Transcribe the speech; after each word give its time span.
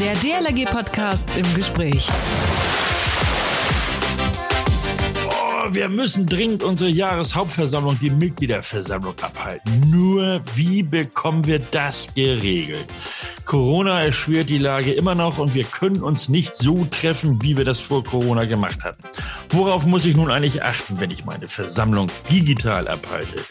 Der 0.00 0.14
DLRG-Podcast 0.14 1.28
im 1.36 1.54
Gespräch. 1.54 2.08
Oh, 5.28 5.74
wir 5.74 5.90
müssen 5.90 6.26
dringend 6.26 6.62
unsere 6.62 6.88
Jahreshauptversammlung, 6.88 7.98
die 8.00 8.08
Mitgliederversammlung 8.08 9.12
abhalten. 9.20 9.90
Nur 9.90 10.40
wie 10.54 10.82
bekommen 10.82 11.46
wir 11.46 11.58
das 11.58 12.14
geregelt? 12.14 12.86
Corona 13.44 14.02
erschwert 14.02 14.48
die 14.48 14.56
Lage 14.56 14.94
immer 14.94 15.14
noch 15.14 15.36
und 15.36 15.54
wir 15.54 15.64
können 15.64 16.02
uns 16.02 16.30
nicht 16.30 16.56
so 16.56 16.86
treffen, 16.90 17.42
wie 17.42 17.58
wir 17.58 17.66
das 17.66 17.80
vor 17.80 18.02
Corona 18.02 18.46
gemacht 18.46 18.82
hatten. 18.82 19.02
Worauf 19.50 19.84
muss 19.84 20.06
ich 20.06 20.16
nun 20.16 20.30
eigentlich 20.30 20.62
achten, 20.62 20.98
wenn 20.98 21.10
ich 21.10 21.26
meine 21.26 21.50
Versammlung 21.50 22.10
digital 22.30 22.88
abhalte? 22.88 23.44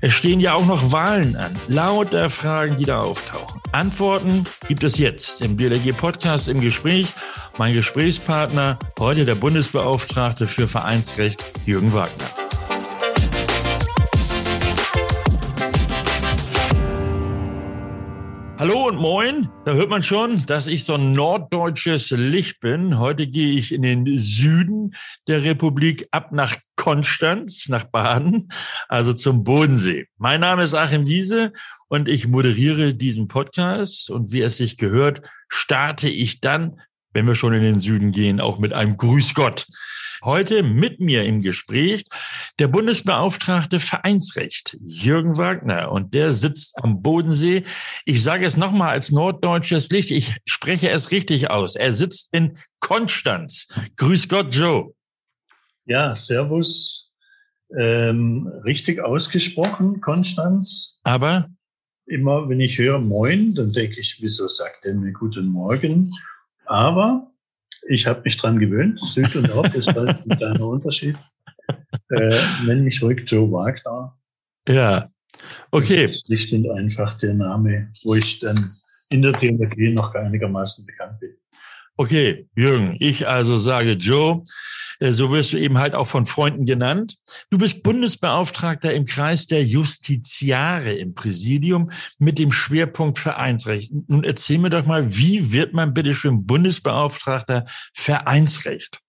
Es 0.00 0.14
stehen 0.14 0.40
ja 0.40 0.54
auch 0.54 0.64
noch 0.64 0.90
Wahlen 0.90 1.36
an. 1.36 1.54
Lauter 1.68 2.30
Fragen, 2.30 2.78
die 2.78 2.86
da 2.86 3.02
auftauchen. 3.02 3.51
Antworten 3.72 4.44
gibt 4.68 4.84
es 4.84 4.98
jetzt 4.98 5.40
im 5.40 5.56
DLG 5.56 5.96
Podcast 5.96 6.48
im 6.48 6.60
Gespräch. 6.60 7.08
Mein 7.56 7.72
Gesprächspartner, 7.72 8.78
heute 8.98 9.24
der 9.24 9.34
Bundesbeauftragte 9.34 10.46
für 10.46 10.68
Vereinsrecht, 10.68 11.42
Jürgen 11.64 11.94
Wagner. 11.94 12.26
Hallo 18.58 18.86
und 18.86 18.96
moin. 18.96 19.48
Da 19.64 19.72
hört 19.72 19.90
man 19.90 20.04
schon, 20.04 20.44
dass 20.46 20.68
ich 20.68 20.84
so 20.84 20.94
ein 20.94 21.14
norddeutsches 21.14 22.10
Licht 22.10 22.60
bin. 22.60 22.98
Heute 22.98 23.26
gehe 23.26 23.58
ich 23.58 23.72
in 23.72 23.82
den 23.82 24.06
Süden 24.18 24.94
der 25.26 25.42
Republik 25.42 26.06
ab 26.12 26.30
nach 26.30 26.56
Konstanz, 26.76 27.68
nach 27.68 27.84
Baden, 27.84 28.50
also 28.88 29.14
zum 29.14 29.42
Bodensee. 29.42 30.06
Mein 30.16 30.40
Name 30.40 30.62
ist 30.62 30.74
Achim 30.74 31.06
Wiese 31.06 31.52
und 31.92 32.08
ich 32.08 32.26
moderiere 32.26 32.94
diesen 32.94 33.28
Podcast. 33.28 34.08
Und 34.08 34.32
wie 34.32 34.40
es 34.40 34.56
sich 34.56 34.78
gehört, 34.78 35.20
starte 35.48 36.08
ich 36.08 36.40
dann, 36.40 36.80
wenn 37.12 37.26
wir 37.26 37.34
schon 37.34 37.52
in 37.52 37.62
den 37.62 37.80
Süden 37.80 38.12
gehen, 38.12 38.40
auch 38.40 38.58
mit 38.58 38.72
einem 38.72 38.96
Grüß 38.96 39.34
Gott. 39.34 39.66
Heute 40.24 40.62
mit 40.62 41.00
mir 41.00 41.24
im 41.24 41.42
Gespräch 41.42 42.06
der 42.58 42.68
Bundesbeauftragte 42.68 43.78
Vereinsrecht, 43.78 44.78
Jürgen 44.80 45.36
Wagner. 45.36 45.92
Und 45.92 46.14
der 46.14 46.32
sitzt 46.32 46.82
am 46.82 47.02
Bodensee. 47.02 47.64
Ich 48.06 48.22
sage 48.22 48.46
es 48.46 48.56
nochmal 48.56 48.92
als 48.92 49.10
norddeutsches 49.10 49.90
Licht. 49.90 50.12
Ich 50.12 50.34
spreche 50.46 50.88
es 50.88 51.10
richtig 51.10 51.50
aus. 51.50 51.74
Er 51.76 51.92
sitzt 51.92 52.32
in 52.32 52.56
Konstanz. 52.80 53.68
Grüß 53.96 54.30
Gott, 54.30 54.54
Joe. 54.54 54.94
Ja, 55.84 56.14
Servus. 56.14 57.12
Ähm, 57.78 58.50
richtig 58.64 59.04
ausgesprochen, 59.04 60.00
Konstanz. 60.00 60.98
Aber? 61.02 61.50
Immer 62.06 62.48
wenn 62.48 62.60
ich 62.60 62.78
höre 62.78 62.98
Moin, 62.98 63.54
dann 63.54 63.72
denke 63.72 64.00
ich, 64.00 64.18
wieso 64.20 64.48
sagt 64.48 64.84
er 64.84 64.94
mir 64.94 65.12
guten 65.12 65.46
Morgen? 65.46 66.10
Aber 66.66 67.30
ich 67.88 68.06
habe 68.06 68.22
mich 68.24 68.36
dran 68.36 68.58
gewöhnt. 68.58 69.00
Süd 69.04 69.34
und 69.36 69.48
Nord 69.48 69.74
ist 69.74 69.88
halt 69.94 70.08
ein 70.24 70.36
kleiner 70.36 70.66
Unterschied. 70.66 71.16
Äh, 72.10 72.38
nenn 72.64 72.84
mich 72.84 73.02
ruhig 73.02 73.22
Joe 73.26 73.50
Wagner. 73.50 74.16
Ja, 74.68 75.10
okay. 75.70 76.06
Das 76.06 76.16
ist 76.16 76.26
schlicht 76.26 76.52
und 76.52 76.70
einfach 76.70 77.14
der 77.18 77.34
Name, 77.34 77.90
wo 78.02 78.14
ich 78.14 78.40
dann 78.40 78.58
in 79.12 79.22
der 79.22 79.32
Theologie 79.32 79.92
noch 79.92 80.14
einigermaßen 80.14 80.84
bekannt 80.86 81.20
bin. 81.20 81.36
Okay, 81.96 82.48
Jürgen, 82.56 82.96
ich 82.98 83.28
also 83.28 83.58
sage 83.58 83.92
Joe. 83.92 84.44
Äh, 85.00 85.12
so 85.12 85.30
wirst 85.30 85.52
du 85.52 85.58
eben 85.58 85.78
halt 85.78 85.94
auch 85.94 86.06
von 86.06 86.26
Freunden 86.26 86.64
genannt. 86.64 87.16
Du 87.50 87.58
bist 87.58 87.82
Bundesbeauftragter 87.82 88.92
im 88.92 89.04
Kreis 89.04 89.46
der 89.46 89.62
Justiziare 89.62 90.92
im 90.92 91.14
Präsidium 91.14 91.90
mit 92.18 92.38
dem 92.38 92.52
Schwerpunkt 92.52 93.18
Vereinsrecht. 93.18 93.92
Nun 94.08 94.24
erzähl 94.24 94.58
mir 94.58 94.70
doch 94.70 94.86
mal, 94.86 95.16
wie 95.16 95.52
wird 95.52 95.72
man 95.72 95.94
bitte 95.94 96.14
schön 96.14 96.46
Bundesbeauftragter 96.46 97.66
Vereinsrecht? 97.94 99.00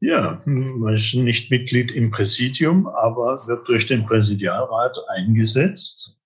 Ja, 0.00 0.40
man 0.44 0.94
ist 0.94 1.12
nicht 1.14 1.50
Mitglied 1.50 1.90
im 1.90 2.10
Präsidium, 2.12 2.86
aber 2.86 3.36
wird 3.48 3.68
durch 3.68 3.86
den 3.86 4.06
Präsidialrat 4.06 4.96
eingesetzt, 5.08 6.16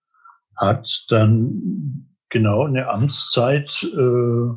hat 0.56 1.06
dann 1.08 2.06
genau 2.28 2.66
eine 2.66 2.88
Amtszeit 2.88 3.70
äh, 3.82 4.54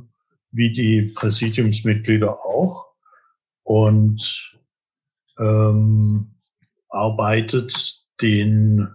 wie 0.52 0.72
die 0.72 1.14
Präsidiumsmitglieder 1.16 2.46
auch 2.46 2.85
und 3.66 4.56
ähm, 5.40 6.36
arbeitet 6.90 8.06
den 8.22 8.88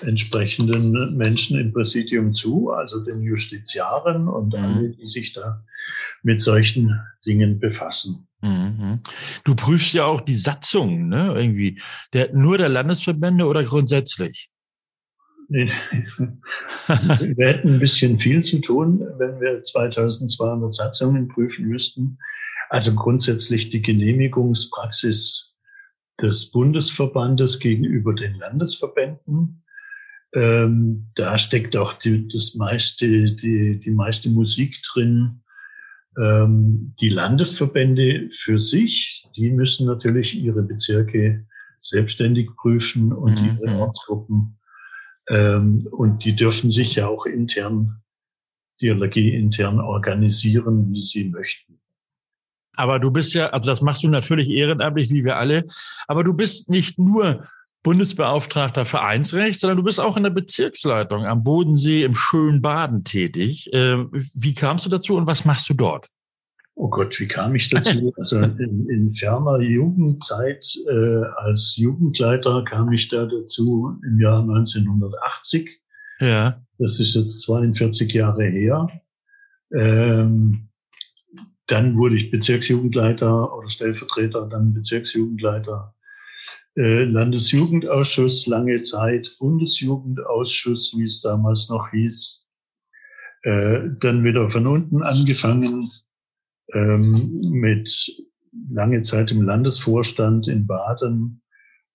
entsprechenden 0.00 1.16
Menschen 1.16 1.58
im 1.58 1.72
Präsidium 1.72 2.32
zu, 2.32 2.70
also 2.70 3.04
den 3.04 3.22
Justiziaren 3.22 4.28
und 4.28 4.54
mhm. 4.54 4.64
alle, 4.64 4.90
die 4.90 5.08
sich 5.08 5.32
da 5.32 5.64
mit 6.22 6.40
solchen 6.40 7.00
Dingen 7.26 7.58
befassen. 7.58 8.28
Mhm. 8.40 9.00
Du 9.44 9.56
prüfst 9.56 9.92
ja 9.94 10.04
auch 10.04 10.20
die 10.20 10.36
Satzungen, 10.36 11.08
ne? 11.08 11.34
Irgendwie. 11.36 11.80
Der, 12.12 12.32
nur 12.32 12.56
der 12.56 12.68
Landesverbände 12.68 13.46
oder 13.46 13.64
grundsätzlich? 13.64 14.48
wir 15.48 15.66
hätten 17.46 17.74
ein 17.74 17.80
bisschen 17.80 18.18
viel 18.18 18.42
zu 18.42 18.60
tun, 18.60 19.00
wenn 19.18 19.40
wir 19.40 19.62
2200 19.62 20.72
Satzungen 20.72 21.26
prüfen 21.26 21.66
müssten. 21.66 22.18
Also 22.70 22.94
grundsätzlich 22.94 23.70
die 23.70 23.82
Genehmigungspraxis 23.82 25.56
des 26.20 26.50
Bundesverbandes 26.50 27.60
gegenüber 27.60 28.14
den 28.14 28.34
Landesverbänden. 28.34 29.62
Ähm, 30.34 31.08
da 31.14 31.38
steckt 31.38 31.76
auch 31.76 31.94
die, 31.94 32.28
das 32.28 32.54
meiste, 32.56 33.32
die, 33.34 33.80
die 33.80 33.90
meiste 33.90 34.28
Musik 34.28 34.82
drin. 34.92 35.42
Ähm, 36.18 36.94
die 37.00 37.08
Landesverbände 37.08 38.28
für 38.32 38.58
sich, 38.58 39.26
die 39.36 39.50
müssen 39.50 39.86
natürlich 39.86 40.38
ihre 40.38 40.62
Bezirke 40.62 41.46
selbstständig 41.78 42.50
prüfen 42.56 43.12
und 43.12 43.40
mhm. 43.40 43.58
ihre 43.62 43.78
Ortsgruppen. 43.78 44.58
Ähm, 45.30 45.86
und 45.92 46.24
die 46.24 46.34
dürfen 46.34 46.70
sich 46.70 46.96
ja 46.96 47.06
auch 47.06 47.24
intern, 47.24 48.02
DLRG 48.82 49.16
intern 49.16 49.80
organisieren, 49.80 50.92
wie 50.92 51.00
sie 51.00 51.28
möchten. 51.30 51.77
Aber 52.78 53.00
du 53.00 53.10
bist 53.10 53.34
ja, 53.34 53.48
also 53.48 53.66
das 53.66 53.82
machst 53.82 54.04
du 54.04 54.08
natürlich 54.08 54.48
ehrenamtlich, 54.48 55.10
wie 55.10 55.24
wir 55.24 55.36
alle. 55.36 55.64
Aber 56.06 56.22
du 56.22 56.32
bist 56.32 56.70
nicht 56.70 56.96
nur 56.98 57.44
Bundesbeauftragter 57.82 58.84
Vereinsrecht, 58.84 59.58
sondern 59.58 59.78
du 59.78 59.82
bist 59.82 59.98
auch 59.98 60.16
in 60.16 60.22
der 60.22 60.30
Bezirksleitung 60.30 61.26
am 61.26 61.42
Bodensee 61.42 62.04
im 62.04 62.14
schönen 62.14 62.62
Baden 62.62 63.02
tätig. 63.02 63.68
Ähm, 63.72 64.10
wie 64.34 64.54
kamst 64.54 64.86
du 64.86 64.90
dazu 64.90 65.16
und 65.16 65.26
was 65.26 65.44
machst 65.44 65.68
du 65.68 65.74
dort? 65.74 66.06
Oh 66.76 66.88
Gott, 66.88 67.18
wie 67.18 67.26
kam 67.26 67.56
ich 67.56 67.68
dazu? 67.68 68.12
Also 68.16 68.38
in, 68.38 68.88
in 68.88 69.12
ferner 69.12 69.58
Jugendzeit 69.60 70.64
äh, 70.88 71.24
als 71.36 71.76
Jugendleiter 71.76 72.62
kam 72.64 72.92
ich 72.92 73.08
da 73.08 73.26
dazu 73.26 73.98
im 74.04 74.20
Jahr 74.20 74.42
1980. 74.42 75.68
Ja. 76.20 76.62
Das 76.78 77.00
ist 77.00 77.16
jetzt 77.16 77.40
42 77.42 78.12
Jahre 78.12 78.44
her. 78.44 78.88
Ähm, 79.72 80.67
dann 81.68 81.96
wurde 81.96 82.16
ich 82.16 82.30
Bezirksjugendleiter 82.30 83.56
oder 83.56 83.68
Stellvertreter, 83.68 84.46
dann 84.46 84.74
Bezirksjugendleiter, 84.74 85.94
äh, 86.76 87.04
Landesjugendausschuss 87.04 88.46
lange 88.46 88.80
Zeit, 88.82 89.36
Bundesjugendausschuss, 89.38 90.94
wie 90.96 91.04
es 91.04 91.20
damals 91.20 91.68
noch 91.68 91.90
hieß. 91.90 92.46
Äh, 93.42 93.90
dann 94.00 94.24
wieder 94.24 94.50
von 94.50 94.66
unten 94.66 95.02
angefangen 95.02 95.90
ähm, 96.72 97.40
mit 97.50 97.90
lange 98.70 99.02
Zeit 99.02 99.30
im 99.30 99.42
Landesvorstand 99.42 100.48
in 100.48 100.66
Baden 100.66 101.42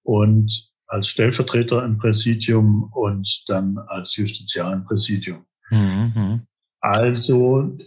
und 0.04 0.72
als 0.88 1.08
Stellvertreter 1.08 1.84
im 1.84 1.98
Präsidium 1.98 2.92
und 2.94 3.44
dann 3.48 3.78
als 3.88 4.16
Justiziar 4.16 4.74
im 4.74 4.86
Präsidium. 4.86 5.46
Mhm. 5.70 6.46
Also 6.80 7.78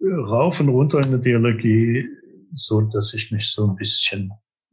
rauf 0.00 0.60
und 0.60 0.68
runter 0.68 1.00
in 1.04 1.10
der 1.10 1.20
Dialogie, 1.20 2.06
so 2.54 2.80
dass 2.80 3.14
ich 3.14 3.30
mich 3.30 3.50
so 3.50 3.66
ein 3.66 3.76
bisschen 3.76 4.32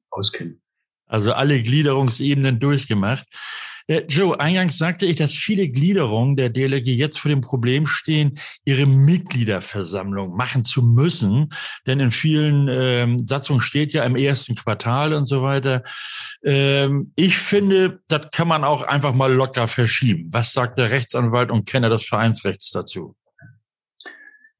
auskenne. 0.09 0.57
Also 1.05 1.33
alle 1.33 1.61
Gliederungsebenen 1.61 2.59
durchgemacht. 2.59 3.27
Äh, 3.89 4.03
Joe, 4.09 4.37
eingangs 4.37 4.77
sagte 4.77 5.05
ich, 5.05 5.15
dass 5.15 5.33
viele 5.33 5.69
Gliederungen 5.69 6.35
der 6.35 6.49
DLG 6.49 6.87
jetzt 6.87 7.19
vor 7.19 7.29
dem 7.29 7.39
Problem 7.39 7.87
stehen, 7.87 8.37
ihre 8.65 8.85
Mitgliederversammlung 8.85 10.35
machen 10.35 10.65
zu 10.65 10.81
müssen. 10.81 11.49
Denn 11.85 12.01
in 12.01 12.11
vielen 12.11 12.67
ähm, 12.69 13.25
Satzungen 13.25 13.61
steht 13.61 13.93
ja 13.93 14.03
im 14.03 14.17
ersten 14.17 14.55
Quartal 14.55 15.13
und 15.13 15.25
so 15.25 15.41
weiter. 15.41 15.83
Ähm, 16.43 17.13
ich 17.15 17.37
finde, 17.37 18.01
das 18.09 18.27
kann 18.33 18.49
man 18.49 18.65
auch 18.65 18.81
einfach 18.81 19.13
mal 19.13 19.31
locker 19.31 19.69
verschieben. 19.69 20.27
Was 20.31 20.51
sagt 20.51 20.77
der 20.77 20.91
Rechtsanwalt 20.91 21.49
und 21.49 21.65
Kenner 21.65 21.89
des 21.89 22.03
Vereinsrechts 22.03 22.71
dazu? 22.71 23.15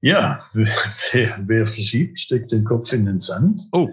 Ja, 0.02 0.46
wer, 0.54 1.40
wer 1.46 1.66
verschiebt, 1.66 2.20
steckt 2.20 2.52
den 2.52 2.64
Kopf 2.64 2.94
in 2.94 3.06
den 3.06 3.20
Sand. 3.20 3.62
Oh. 3.72 3.90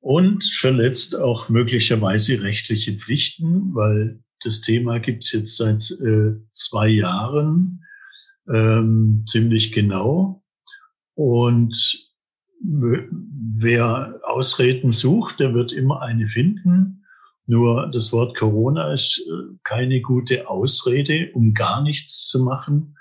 Und 0.00 0.44
verletzt 0.44 1.16
auch 1.16 1.48
möglicherweise 1.48 2.42
rechtliche 2.42 2.96
Pflichten, 2.96 3.74
weil 3.74 4.20
das 4.42 4.60
Thema 4.62 4.98
gibt's 4.98 5.32
jetzt 5.32 5.56
seit 5.56 5.82
äh, 6.00 6.32
zwei 6.50 6.88
Jahren. 6.88 7.84
ähm, 8.52 9.24
ziemlich 9.26 9.72
genau. 9.72 10.42
Und 11.14 12.08
wer 12.62 14.20
Ausreden 14.24 14.92
sucht, 14.92 15.40
der 15.40 15.54
wird 15.54 15.72
immer 15.72 16.02
eine 16.02 16.26
finden. 16.26 17.04
Nur 17.46 17.90
das 17.92 18.12
Wort 18.12 18.36
Corona 18.36 18.92
ist 18.92 19.18
äh, 19.18 19.56
keine 19.64 20.00
gute 20.00 20.48
Ausrede, 20.48 21.30
um 21.34 21.52
gar 21.52 21.82
nichts 21.82 22.28
zu 22.28 22.42
machen, 22.42 22.96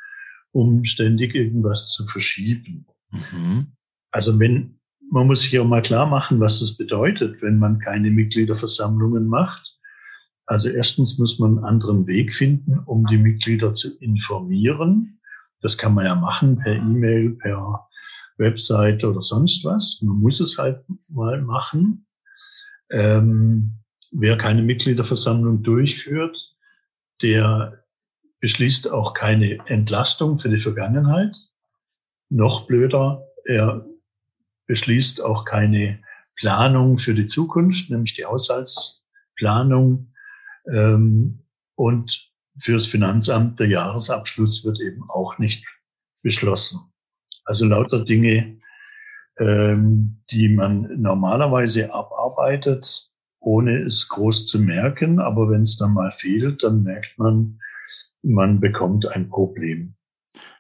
um 0.60 0.84
ständig 0.84 1.36
irgendwas 1.36 1.92
zu 1.92 2.06
verschieben. 2.06 2.86
Mhm. 3.12 3.68
Also 4.12 4.40
wenn, 4.40 4.80
man 5.10 5.26
muss 5.26 5.42
sich 5.42 5.58
auch 5.58 5.66
mal 5.66 5.82
klar 5.82 6.06
machen, 6.06 6.42
was 6.42 6.60
das 6.60 6.76
bedeutet, 6.76 7.42
wenn 7.42 7.58
man 7.60 7.80
keine 7.80 8.12
Mitgliederversammlungen 8.12 9.28
macht. 9.28 9.78
Also 10.46 10.68
erstens 10.68 11.18
muss 11.18 11.40
man 11.40 11.58
einen 11.58 11.66
anderen 11.66 12.08
Weg 12.08 12.34
finden, 12.34 12.80
um 12.80 13.06
die 13.06 13.18
Mitglieder 13.18 13.72
zu 13.72 13.98
informieren. 14.00 15.20
Das 15.62 15.78
kann 15.78 15.94
man 15.94 16.06
ja 16.06 16.16
machen 16.16 16.58
per 16.58 16.76
E-Mail, 16.76 17.32
per 17.32 17.88
Website 18.38 19.06
oder 19.06 19.22
sonst 19.22 19.64
was. 19.64 20.02
Man 20.02 20.18
muss 20.18 20.42
es 20.42 20.58
halt 20.58 20.84
mal 21.08 21.42
machen. 21.42 22.06
Ähm, 22.92 23.76
wer 24.12 24.38
keine 24.38 24.64
Mitgliederversammlung 24.64 25.64
durchführt, 25.64 26.36
der 27.22 27.79
beschließt 28.40 28.92
auch 28.92 29.14
keine 29.14 29.60
Entlastung 29.68 30.40
für 30.40 30.50
die 30.50 30.62
Vergangenheit. 30.62 31.36
Noch 32.30 32.68
blöder, 32.68 33.28
er 33.46 33.86
beschließt 34.68 35.24
auch 35.24 35.46
keine 35.46 36.00
Planung 36.36 37.00
für 37.00 37.14
die 37.14 37.26
Zukunft, 37.26 37.90
nämlich 37.90 38.14
die 38.14 38.26
Haushaltsplanung. 38.26 40.14
Ähm, 40.72 41.40
und 41.76 42.30
fürs 42.58 42.86
Finanzamt 42.86 43.60
der 43.60 43.68
Jahresabschluss 43.68 44.64
wird 44.64 44.80
eben 44.80 45.10
auch 45.10 45.38
nicht 45.38 45.66
beschlossen. 46.22 46.80
Also 47.46 47.66
lauter 47.66 48.06
Dinge, 48.06 48.60
ähm, 49.38 50.22
die 50.30 50.50
man 50.50 51.02
normalerweise 51.02 51.94
abarbeitet, 51.94 53.10
ohne 53.40 53.80
es 53.84 54.08
groß 54.10 54.48
zu 54.48 54.60
merken. 54.60 55.20
Aber 55.20 55.50
wenn 55.50 55.62
es 55.62 55.78
dann 55.78 55.94
mal 55.94 56.12
fehlt, 56.12 56.64
dann 56.64 56.84
merkt 56.84 57.18
man, 57.18 57.60
man 58.22 58.60
bekommt 58.60 59.08
ein 59.08 59.30
Problem. 59.30 59.96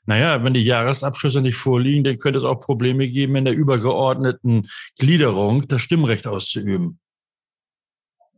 Naja, 0.05 0.43
wenn 0.43 0.53
die 0.53 0.63
Jahresabschlüsse 0.63 1.41
nicht 1.41 1.57
vorliegen, 1.57 2.03
dann 2.03 2.17
könnte 2.17 2.37
es 2.37 2.43
auch 2.43 2.59
Probleme 2.59 3.07
geben, 3.07 3.35
in 3.35 3.45
der 3.45 3.53
übergeordneten 3.53 4.67
Gliederung 4.97 5.67
das 5.67 5.81
Stimmrecht 5.81 6.25
auszuüben. 6.25 6.99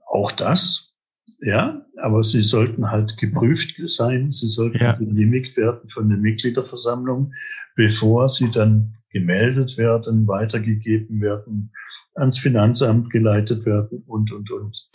Auch 0.05 0.31
das, 0.33 0.93
ja, 1.39 1.85
aber 2.01 2.23
sie 2.23 2.43
sollten 2.43 2.91
halt 2.91 3.17
geprüft 3.17 3.75
sein, 3.85 4.31
sie 4.31 4.49
sollten 4.49 4.83
ja. 4.83 4.93
genehmigt 4.93 5.55
werden 5.55 5.87
von 5.89 6.09
der 6.09 6.17
Mitgliederversammlung 6.17 7.31
bevor 7.75 8.27
sie 8.27 8.51
dann 8.51 8.95
gemeldet 9.09 9.77
werden, 9.77 10.27
weitergegeben 10.27 11.21
werden, 11.21 11.71
ans 12.15 12.37
Finanzamt 12.37 13.09
geleitet 13.09 13.65
werden 13.65 14.03
und, 14.07 14.31
und, 14.31 14.51
und. 14.51 14.89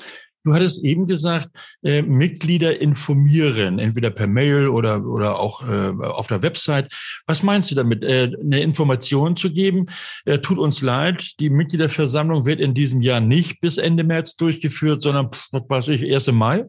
Du 0.47 0.55
hattest 0.55 0.85
eben 0.85 1.07
gesagt, 1.07 1.49
äh, 1.83 2.03
Mitglieder 2.03 2.81
informieren, 2.81 3.81
entweder 3.81 4.11
per 4.11 4.29
Mail 4.29 4.69
oder, 4.69 5.05
oder 5.05 5.41
auch 5.41 5.69
äh, 5.69 5.91
auf 6.05 6.29
der 6.29 6.41
Website. 6.41 6.95
Was 7.27 7.43
meinst 7.43 7.73
du 7.73 7.75
damit? 7.75 8.05
Äh, 8.05 8.31
eine 8.41 8.61
Information 8.61 9.35
zu 9.35 9.53
geben? 9.53 9.87
Äh, 10.25 10.39
tut 10.39 10.59
uns 10.59 10.83
leid, 10.83 11.41
die 11.41 11.51
Mitgliederversammlung 11.51 12.47
wird 12.47 12.61
in 12.61 12.75
diesem 12.75 13.03
Jahr 13.03 13.19
nicht 13.19 13.59
bis 13.61 13.77
Ende 13.77 14.05
März 14.05 14.37
durchgeführt, 14.37 15.03
sondern, 15.03 15.31
was 15.51 15.69
weiß 15.69 15.89
ich, 15.89 16.15
1. 16.15 16.31
Mai? 16.31 16.67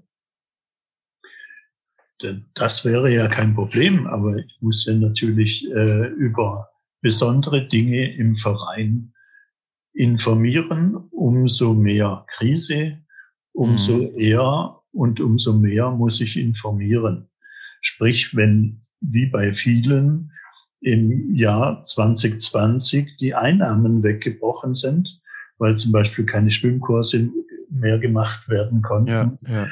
Das 2.56 2.84
wäre 2.84 3.14
ja 3.14 3.28
kein 3.28 3.54
Problem, 3.54 4.08
aber 4.08 4.38
ich 4.38 4.58
muss 4.60 4.88
ja 4.88 4.96
natürlich 4.96 5.70
äh, 5.70 6.08
über 6.08 6.68
besondere 7.02 7.68
Dinge 7.68 8.12
im 8.16 8.34
Verein 8.34 9.14
informieren. 9.94 10.96
Umso 11.12 11.76
mehr 11.76 12.26
Krise, 12.28 13.04
umso 13.58 13.98
mhm. 13.98 14.18
eher 14.18 14.80
und 14.92 15.20
umso 15.20 15.54
mehr 15.54 15.90
muss 15.90 16.22
ich 16.22 16.38
informieren. 16.38 17.28
Sprich, 17.82 18.36
wenn 18.36 18.82
wie 19.02 19.26
bei 19.26 19.54
vielen 19.54 20.32
im 20.82 21.34
Jahr 21.36 21.82
2020 21.82 23.18
die 23.18 23.34
Einnahmen 23.34 24.04
weggebrochen 24.04 24.76
sind, 24.76 25.22
weil 25.58 25.76
zum 25.76 25.92
Beispiel 25.92 26.26
keine 26.26 26.52
Schwimmkurse 26.52 27.32
mehr 27.70 27.98
gemacht 27.98 28.48
werden 28.48 28.84
konnten, 28.84 29.10
ja, 29.10 29.38
ja. 29.48 29.68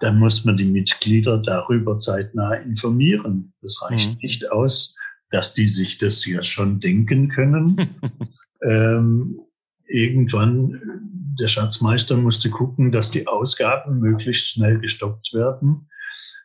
dann 0.00 0.18
muss 0.18 0.44
man 0.46 0.56
die 0.56 0.64
Mitglieder 0.64 1.40
darüber 1.42 1.98
zeitnah 1.98 2.54
informieren. 2.54 3.52
Das 3.60 3.82
reicht 3.82 4.14
mhm. 4.14 4.18
nicht 4.22 4.50
aus, 4.50 4.96
dass 5.30 5.52
die 5.52 5.66
sich 5.66 5.98
das 5.98 6.24
ja 6.24 6.42
schon 6.42 6.80
denken 6.80 7.28
können. 7.28 7.76
ähm, 8.62 9.40
irgendwann, 9.88 10.80
der 11.38 11.48
Schatzmeister 11.48 12.16
musste 12.16 12.50
gucken, 12.50 12.92
dass 12.92 13.10
die 13.10 13.26
Ausgaben 13.26 14.00
möglichst 14.00 14.50
schnell 14.52 14.78
gestoppt 14.78 15.32
werden, 15.34 15.88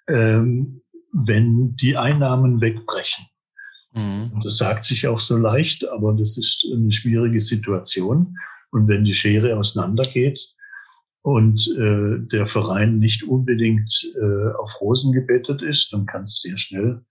ähm, 0.07 0.81
wenn 1.13 1.75
die 1.75 1.97
Einnahmen 1.97 2.61
wegbrechen. 2.61 3.25
Mhm. 3.93 4.39
Das 4.43 4.57
sagt 4.57 4.85
sich 4.85 5.07
auch 5.07 5.19
so 5.19 5.37
leicht, 5.37 5.87
aber 5.87 6.13
das 6.13 6.37
ist 6.37 6.67
eine 6.73 6.91
schwierige 6.91 7.39
Situation. 7.39 8.35
Und 8.71 8.87
wenn 8.87 9.03
die 9.03 9.13
Schere 9.13 9.57
auseinandergeht, 9.57 10.55
und 11.21 11.67
äh, 11.77 12.19
der 12.31 12.45
Verein 12.45 12.97
nicht 12.97 13.23
unbedingt 13.23 14.11
äh, 14.19 14.53
auf 14.57 14.81
Rosen 14.81 15.13
gebettet 15.13 15.61
ist, 15.61 15.93
dann 15.93 16.05
kann 16.05 16.23
es 16.23 16.41
sehr 16.41 16.57
schnell 16.57 17.05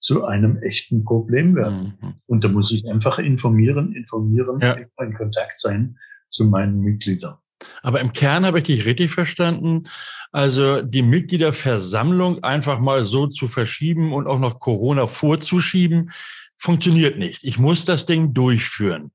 zu 0.00 0.24
einem 0.24 0.56
echten 0.62 1.04
Problem 1.04 1.54
werden. 1.54 1.98
Mhm. 2.00 2.14
Und 2.26 2.44
da 2.44 2.48
muss 2.48 2.72
ich 2.72 2.88
einfach 2.88 3.18
informieren, 3.18 3.92
informieren, 3.92 4.58
ja. 4.60 4.72
in 4.72 5.14
Kontakt 5.14 5.60
sein 5.60 5.98
zu 6.28 6.46
meinen 6.46 6.80
Mitgliedern. 6.80 7.36
Aber 7.82 8.00
im 8.00 8.12
Kern 8.12 8.46
habe 8.46 8.58
ich 8.58 8.64
dich 8.64 8.86
richtig 8.86 9.10
verstanden. 9.10 9.84
Also 10.32 10.80
die 10.80 11.02
Mitgliederversammlung 11.02 12.42
einfach 12.42 12.80
mal 12.80 13.04
so 13.04 13.26
zu 13.26 13.46
verschieben 13.46 14.12
und 14.12 14.26
auch 14.26 14.38
noch 14.38 14.58
Corona 14.58 15.06
vorzuschieben, 15.06 16.10
funktioniert 16.56 17.18
nicht. 17.18 17.44
Ich 17.44 17.58
muss 17.58 17.84
das 17.84 18.06
Ding 18.06 18.32
durchführen. 18.32 19.10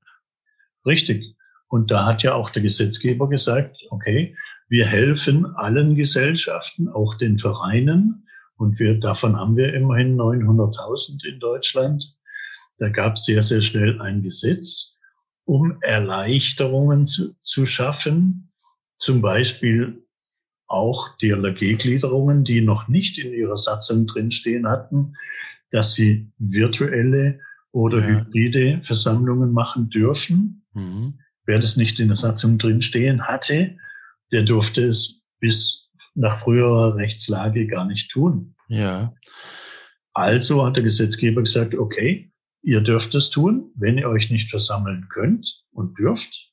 Richtig. 0.84 1.34
Und 1.68 1.90
da 1.90 2.06
hat 2.06 2.22
ja 2.22 2.34
auch 2.34 2.50
der 2.50 2.62
Gesetzgeber 2.62 3.28
gesagt, 3.28 3.84
okay, 3.90 4.36
wir 4.68 4.86
helfen 4.86 5.46
allen 5.56 5.94
Gesellschaften, 5.94 6.88
auch 6.88 7.14
den 7.14 7.38
Vereinen. 7.38 8.25
Und 8.56 8.78
wir, 8.78 8.98
davon 8.98 9.36
haben 9.36 9.56
wir 9.56 9.74
immerhin 9.74 10.16
900.000 10.16 11.26
in 11.26 11.40
Deutschland. 11.40 12.16
Da 12.78 12.88
gab 12.88 13.14
es 13.14 13.24
sehr, 13.24 13.42
sehr 13.42 13.62
schnell 13.62 14.00
ein 14.00 14.22
Gesetz, 14.22 14.96
um 15.44 15.78
Erleichterungen 15.82 17.06
zu, 17.06 17.34
zu 17.42 17.66
schaffen. 17.66 18.52
Zum 18.96 19.20
Beispiel 19.20 20.06
auch 20.66 21.16
DLRG-Gliederungen, 21.18 22.44
die 22.44 22.60
noch 22.60 22.88
nicht 22.88 23.18
in 23.18 23.32
ihrer 23.32 23.56
Satzung 23.56 24.06
drinstehen 24.06 24.66
hatten, 24.66 25.14
dass 25.70 25.94
sie 25.94 26.32
virtuelle 26.38 27.40
oder 27.72 28.00
ja. 28.00 28.06
hybride 28.06 28.80
Versammlungen 28.82 29.52
machen 29.52 29.90
dürfen. 29.90 30.64
Mhm. 30.72 31.18
Wer 31.44 31.60
das 31.60 31.76
nicht 31.76 32.00
in 32.00 32.08
der 32.08 32.16
Satzung 32.16 32.58
drinstehen 32.58 33.28
hatte, 33.28 33.76
der 34.32 34.42
durfte 34.42 34.86
es 34.86 35.22
bis 35.38 35.85
nach 36.16 36.38
früherer 36.38 36.96
Rechtslage 36.96 37.66
gar 37.66 37.84
nicht 37.84 38.10
tun. 38.10 38.54
Ja. 38.68 39.14
Also 40.12 40.64
hat 40.64 40.76
der 40.76 40.84
Gesetzgeber 40.84 41.42
gesagt, 41.42 41.74
okay, 41.74 42.32
ihr 42.62 42.80
dürft 42.80 43.14
es 43.14 43.30
tun, 43.30 43.70
wenn 43.76 43.98
ihr 43.98 44.08
euch 44.08 44.30
nicht 44.30 44.50
versammeln 44.50 45.08
könnt 45.08 45.64
und 45.70 45.98
dürft, 45.98 46.52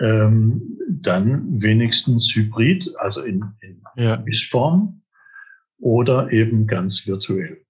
ähm, 0.00 0.78
dann 0.88 1.62
wenigstens 1.62 2.32
hybrid, 2.34 2.94
also 2.98 3.22
in, 3.22 3.42
in 3.60 3.82
ja. 3.96 4.18
Mischform 4.18 5.02
oder 5.78 6.30
eben 6.30 6.66
ganz 6.66 7.06
virtuell. 7.06 7.64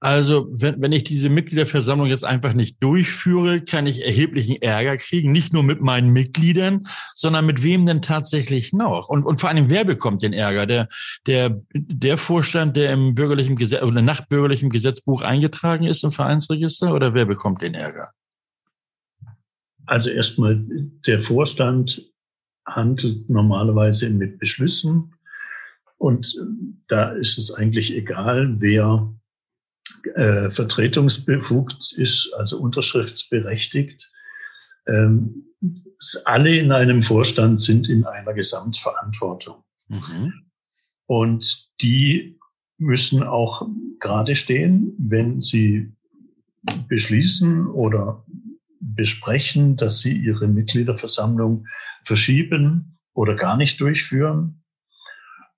Also, 0.00 0.46
wenn, 0.50 0.80
wenn 0.80 0.92
ich 0.92 1.02
diese 1.02 1.28
Mitgliederversammlung 1.28 2.06
jetzt 2.06 2.24
einfach 2.24 2.52
nicht 2.52 2.80
durchführe, 2.80 3.60
kann 3.60 3.88
ich 3.88 4.04
erheblichen 4.04 4.62
Ärger 4.62 4.96
kriegen, 4.96 5.32
nicht 5.32 5.52
nur 5.52 5.64
mit 5.64 5.80
meinen 5.80 6.10
Mitgliedern, 6.10 6.86
sondern 7.16 7.46
mit 7.46 7.64
wem 7.64 7.84
denn 7.84 8.00
tatsächlich 8.00 8.72
noch? 8.72 9.08
Und, 9.08 9.24
und 9.24 9.40
vor 9.40 9.50
allem, 9.50 9.68
wer 9.68 9.84
bekommt 9.84 10.22
den 10.22 10.32
Ärger? 10.32 10.66
Der, 10.66 10.88
der, 11.26 11.60
der 11.72 12.16
Vorstand, 12.16 12.76
der 12.76 12.92
im 12.92 13.16
bürgerlichen 13.16 13.56
Gesetz 13.56 13.82
oder 13.82 14.00
nach 14.00 14.24
bürgerlichem 14.28 14.70
Gesetzbuch 14.70 15.22
eingetragen 15.22 15.84
ist 15.84 16.04
im 16.04 16.12
Vereinsregister, 16.12 16.94
oder 16.94 17.14
wer 17.14 17.26
bekommt 17.26 17.62
den 17.62 17.74
Ärger? 17.74 18.12
Also 19.86 20.10
erstmal, 20.10 20.64
der 21.08 21.18
Vorstand 21.18 22.08
handelt 22.64 23.28
normalerweise 23.28 24.10
mit 24.10 24.38
Beschlüssen 24.38 25.14
und 25.96 26.36
da 26.86 27.10
ist 27.12 27.36
es 27.38 27.52
eigentlich 27.52 27.96
egal, 27.96 28.54
wer 28.60 29.12
äh, 30.14 30.50
vertretungsbefugt 30.50 31.92
ist, 31.96 32.32
also 32.36 32.60
unterschriftsberechtigt. 32.60 34.10
Ähm, 34.86 35.44
alle 36.24 36.56
in 36.56 36.72
einem 36.72 37.02
Vorstand 37.02 37.60
sind 37.60 37.88
in 37.88 38.04
einer 38.04 38.32
Gesamtverantwortung. 38.32 39.64
Mhm. 39.88 40.32
Und 41.06 41.70
die 41.80 42.38
müssen 42.78 43.22
auch 43.22 43.66
gerade 43.98 44.34
stehen, 44.34 44.94
wenn 44.98 45.40
sie 45.40 45.92
beschließen 46.88 47.66
oder 47.66 48.24
besprechen, 48.80 49.76
dass 49.76 50.00
sie 50.00 50.16
ihre 50.16 50.48
Mitgliederversammlung 50.48 51.66
verschieben 52.02 52.98
oder 53.14 53.34
gar 53.34 53.56
nicht 53.56 53.80
durchführen. 53.80 54.62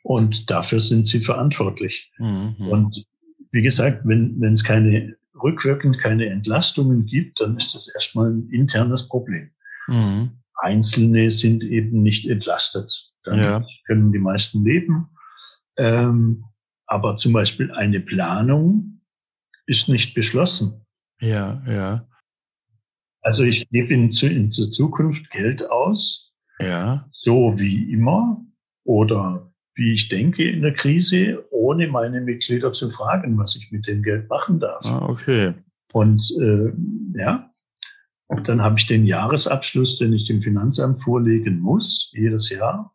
Und 0.02 0.50
dafür 0.50 0.80
sind 0.80 1.06
sie 1.06 1.20
verantwortlich. 1.20 2.10
Mhm. 2.18 2.56
Und 2.58 3.06
wie 3.52 3.62
gesagt, 3.62 4.06
wenn, 4.06 4.42
es 4.42 4.64
keine 4.64 5.16
rückwirkend 5.42 5.98
keine 5.98 6.26
Entlastungen 6.26 7.06
gibt, 7.06 7.40
dann 7.40 7.56
ist 7.56 7.74
das 7.74 7.92
erstmal 7.94 8.30
ein 8.30 8.48
internes 8.50 9.08
Problem. 9.08 9.50
Mhm. 9.86 10.32
Einzelne 10.54 11.30
sind 11.30 11.64
eben 11.64 12.02
nicht 12.02 12.28
entlastet. 12.28 13.12
Dann 13.24 13.38
ja. 13.38 13.66
können 13.86 14.12
die 14.12 14.18
meisten 14.18 14.64
leben. 14.64 15.08
Ähm, 15.76 16.44
aber 16.86 17.16
zum 17.16 17.32
Beispiel 17.32 17.70
eine 17.72 18.00
Planung 18.00 19.00
ist 19.66 19.88
nicht 19.88 20.14
beschlossen. 20.14 20.84
Ja, 21.20 21.62
ja. 21.66 22.06
Also 23.22 23.44
ich 23.44 23.68
gebe 23.70 23.92
in, 23.92 24.10
in 24.10 24.50
zur 24.50 24.70
Zukunft 24.70 25.30
Geld 25.30 25.70
aus, 25.70 26.34
ja. 26.58 27.08
so 27.12 27.58
wie 27.58 27.92
immer 27.92 28.44
oder 28.84 29.49
wie 29.80 29.94
ich 29.94 30.10
denke 30.10 30.44
in 30.44 30.60
der 30.60 30.74
Krise, 30.74 31.42
ohne 31.50 31.88
meine 31.88 32.20
Mitglieder 32.20 32.70
zu 32.70 32.90
fragen, 32.90 33.38
was 33.38 33.56
ich 33.56 33.72
mit 33.72 33.86
dem 33.86 34.02
Geld 34.02 34.28
machen 34.28 34.60
darf. 34.60 34.84
Ah, 34.84 35.08
okay. 35.08 35.54
Und 35.92 36.22
äh, 36.38 36.70
ja, 37.18 37.50
und 38.28 38.46
dann 38.46 38.60
habe 38.62 38.78
ich 38.78 38.86
den 38.86 39.06
Jahresabschluss, 39.06 39.96
den 39.96 40.12
ich 40.12 40.26
dem 40.26 40.42
Finanzamt 40.42 41.02
vorlegen 41.02 41.60
muss, 41.60 42.12
jedes 42.12 42.50
Jahr. 42.50 42.94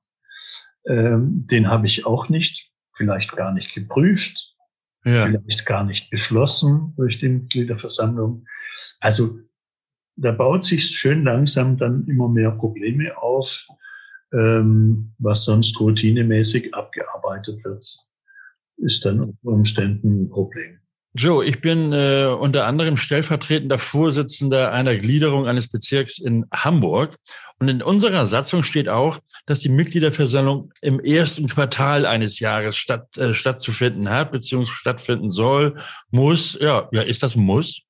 Ähm, 0.87 1.47
den 1.49 1.67
habe 1.67 1.87
ich 1.87 2.05
auch 2.05 2.29
nicht, 2.29 2.71
vielleicht 2.93 3.35
gar 3.35 3.51
nicht 3.51 3.73
geprüft, 3.73 4.55
ja. 5.03 5.25
vielleicht 5.25 5.65
gar 5.65 5.83
nicht 5.83 6.11
beschlossen 6.11 6.93
durch 6.97 7.19
die 7.19 7.29
Mitgliederversammlung. 7.29 8.45
Also 8.99 9.39
da 10.15 10.31
baut 10.31 10.63
sich 10.63 10.85
schön 10.85 11.23
langsam 11.23 11.77
dann 11.77 12.05
immer 12.07 12.29
mehr 12.29 12.51
Probleme 12.51 13.17
auf, 13.17 13.67
ähm, 14.33 15.13
was 15.17 15.45
sonst 15.45 15.79
routinemäßig 15.79 16.73
abgearbeitet 16.73 17.63
wird, 17.63 17.85
ist 18.77 19.05
dann 19.05 19.21
unter 19.21 19.47
Umständen 19.47 20.23
ein 20.23 20.29
Problem. 20.29 20.79
Joe, 21.17 21.45
ich 21.45 21.61
bin 21.61 21.93
äh, 21.93 22.25
unter 22.25 22.67
anderem 22.67 22.97
stellvertretender 22.97 23.79
Vorsitzender 23.79 24.73
einer 24.73 24.95
Gliederung 24.97 25.47
eines 25.47 25.69
Bezirks 25.69 26.17
in 26.19 26.45
Hamburg. 26.51 27.15
Und 27.57 27.69
in 27.69 27.81
unserer 27.81 28.25
Satzung 28.25 28.63
steht 28.63 28.89
auch, 28.89 29.19
dass 29.45 29.61
die 29.61 29.69
Mitgliederversammlung 29.69 30.73
im 30.81 30.99
ersten 30.99 31.47
Quartal 31.47 32.05
eines 32.05 32.41
Jahres 32.41 32.75
statt, 32.75 33.17
äh, 33.17 33.33
stattzufinden 33.33 34.09
hat, 34.09 34.33
beziehungsweise 34.33 34.75
stattfinden 34.75 35.29
soll, 35.29 35.77
muss. 36.11 36.57
Ja, 36.59 36.89
ja, 36.91 37.01
ist 37.01 37.23
das 37.23 37.37
muss? 37.37 37.83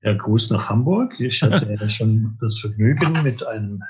Ja, 0.00 0.14
Gruß 0.14 0.50
nach 0.52 0.70
Hamburg. 0.70 1.12
Ich 1.20 1.42
hatte 1.42 1.76
ja 1.80 1.90
schon 1.90 2.38
das 2.40 2.58
Vergnügen 2.60 3.22
mit 3.24 3.46
einem 3.46 3.82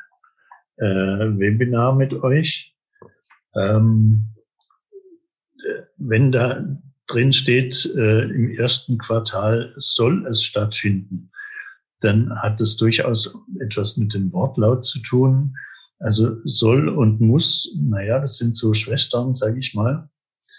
äh, 0.76 0.85
Webinar 0.85 1.95
mit 1.95 2.12
euch. 2.12 2.75
Ähm, 3.56 4.23
wenn 5.97 6.33
da 6.33 6.64
drin 7.06 7.33
steht, 7.33 7.87
äh, 7.97 8.23
im 8.23 8.50
ersten 8.50 8.99
Quartal 8.99 9.73
soll 9.76 10.26
es 10.26 10.42
stattfinden, 10.42 11.30
dann 12.00 12.35
hat 12.42 12.61
es 12.61 12.76
durchaus 12.76 13.38
etwas 13.61 13.97
mit 13.97 14.14
dem 14.14 14.33
Wortlaut 14.33 14.85
zu 14.85 15.00
tun. 15.00 15.56
Also 15.99 16.37
soll 16.45 16.88
und 16.88 17.21
muss, 17.21 17.75
naja, 17.80 18.18
das 18.18 18.37
sind 18.37 18.54
so 18.54 18.75
Schwestern, 18.75 19.33
sage 19.33 19.59
ich 19.59 19.75
mal. 19.75 20.11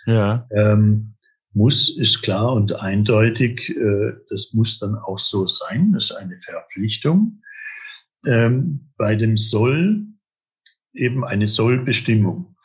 Ja. 0.05 0.47
Ähm, 0.51 1.13
muss 1.53 1.95
ist 1.95 2.21
klar 2.21 2.53
und 2.53 2.73
eindeutig, 2.73 3.69
äh, 3.69 4.13
das 4.29 4.53
muss 4.53 4.79
dann 4.79 4.95
auch 4.95 5.19
so 5.19 5.47
sein, 5.47 5.91
das 5.93 6.11
ist 6.11 6.15
eine 6.15 6.39
Verpflichtung. 6.39 7.41
Ähm, 8.27 8.91
bei 8.97 9.15
dem 9.15 9.37
soll 9.37 10.05
eben 10.93 11.23
eine 11.23 11.47
Sollbestimmung. 11.47 12.55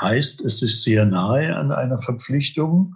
Heißt, 0.00 0.44
es 0.44 0.62
ist 0.62 0.84
sehr 0.84 1.06
nahe 1.06 1.56
an 1.56 1.72
einer 1.72 2.00
Verpflichtung. 2.00 2.94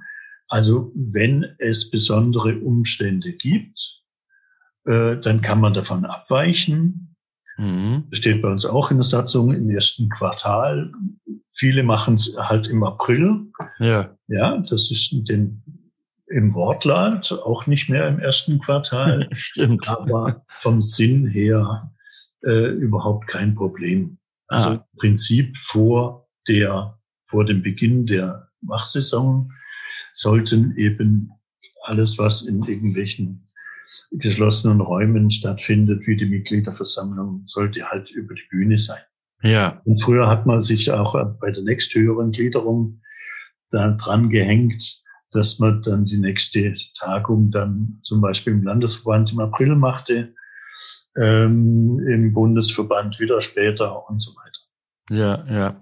Also 0.49 0.93
wenn 0.95 1.47
es 1.59 1.91
besondere 1.91 2.59
Umstände 2.59 3.33
gibt, 3.33 4.03
äh, 4.85 5.17
dann 5.17 5.41
kann 5.41 5.61
man 5.61 5.75
davon 5.75 6.05
abweichen. 6.05 7.17
Mhm. 7.57 8.05
Das 8.11 8.19
steht 8.19 8.43
bei 8.43 8.51
uns 8.51 8.65
auch 8.67 8.91
in 8.91 8.99
der 8.99 9.05
Satzung 9.05 9.53
im 9.53 9.69
ersten 9.71 10.09
Quartal. 10.11 10.93
Viele 11.49 11.83
machen 11.83 12.15
es 12.15 12.37
halt 12.37 12.69
im 12.69 12.85
April. 12.85 13.47
Ja. 13.79 14.17
Ja, 14.29 14.59
das 14.59 14.91
ist 14.91 15.13
den, 15.29 15.63
im 16.27 16.55
Wortlaut 16.55 17.33
auch 17.33 17.67
nicht 17.67 17.89
mehr 17.89 18.09
im 18.09 18.19
ersten 18.19 18.61
Quartal. 18.61 19.29
Stimmt. 19.33 19.89
Aber 19.89 20.45
vom 20.59 20.81
Sinn 20.81 21.27
her 21.27 21.93
äh, 22.45 22.71
überhaupt 22.71 23.29
kein 23.29 23.55
Problem. 23.55 24.19
Also 24.49 24.71
ah. 24.71 24.73
im 24.75 24.99
Prinzip 24.99 25.57
vor 25.57 26.29
der, 26.49 26.99
vor 27.25 27.45
dem 27.45 27.63
Beginn 27.63 28.07
der 28.07 28.49
Wachsaison 28.63 29.53
sollten 30.13 30.77
eben 30.77 31.31
alles, 31.85 32.19
was 32.19 32.43
in 32.43 32.63
irgendwelchen 32.65 33.49
geschlossenen 34.13 34.81
Räumen 34.81 35.31
stattfindet, 35.31 36.07
wie 36.07 36.17
die 36.17 36.27
Mitgliederversammlung, 36.27 37.43
sollte 37.47 37.85
halt 37.91 38.11
über 38.11 38.35
die 38.35 38.47
Bühne 38.51 38.79
sein. 38.79 39.01
Ja. 39.43 39.83
Und 39.85 40.03
früher 40.03 40.29
hat 40.29 40.47
man 40.47 40.63
sich 40.63 40.91
auch 40.91 41.13
bei 41.41 41.51
der 41.51 41.63
nächsthöheren 41.63 42.33
Gliederung 42.33 43.01
da 43.71 43.91
dran 43.93 44.31
gehängt, 44.31 45.03
dass 45.33 45.59
man 45.59 45.83
dann 45.83 46.05
die 46.05 46.19
nächste 46.19 46.77
Tagung 46.99 47.51
dann 47.51 47.99
zum 48.03 48.21
Beispiel 48.21 48.53
im 48.53 48.63
Landesverband 48.63 49.33
im 49.33 49.41
April 49.41 49.75
machte, 49.75 50.35
ähm, 51.17 52.01
im 52.07 52.33
Bundesverband 52.33 53.21
wieder 53.21 53.41
später 53.41 54.09
und 54.09 54.21
so 54.21 54.33
weiter. 54.33 54.43
Ja, 55.11 55.45
ja. 55.51 55.81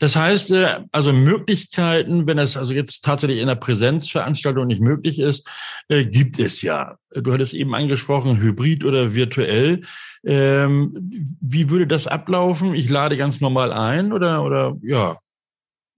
Das 0.00 0.16
heißt, 0.16 0.50
äh, 0.50 0.80
also 0.92 1.12
Möglichkeiten, 1.12 2.26
wenn 2.26 2.38
es 2.38 2.56
also 2.56 2.74
jetzt 2.74 3.04
tatsächlich 3.04 3.38
in 3.38 3.46
der 3.46 3.54
Präsenzveranstaltung 3.54 4.66
nicht 4.66 4.82
möglich 4.82 5.20
ist, 5.20 5.48
äh, 5.88 6.04
gibt 6.04 6.38
es 6.38 6.60
ja. 6.62 6.96
Du 7.14 7.32
hattest 7.32 7.54
eben 7.54 7.74
angesprochen, 7.74 8.38
hybrid 8.38 8.84
oder 8.84 9.14
virtuell. 9.14 9.82
Ähm, 10.24 11.36
wie 11.40 11.70
würde 11.70 11.86
das 11.86 12.08
ablaufen? 12.08 12.74
Ich 12.74 12.90
lade 12.90 13.16
ganz 13.16 13.40
normal 13.40 13.72
ein 13.72 14.12
oder, 14.12 14.44
oder, 14.44 14.76
ja? 14.82 15.18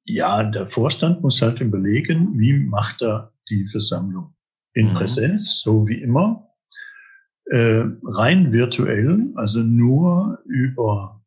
Ja, 0.05 0.43
der 0.43 0.69
Vorstand 0.69 1.23
muss 1.23 1.41
halt 1.43 1.61
überlegen, 1.61 2.39
wie 2.39 2.53
macht 2.53 3.03
er 3.03 3.33
die 3.49 3.67
Versammlung? 3.69 4.35
In 4.75 4.91
mhm. 4.91 4.95
Präsenz, 4.95 5.61
so 5.61 5.89
wie 5.89 6.01
immer. 6.01 6.50
Äh, 7.51 7.85
rein 8.05 8.53
virtuell, 8.53 9.27
also 9.35 9.61
nur 9.61 10.39
über 10.45 11.21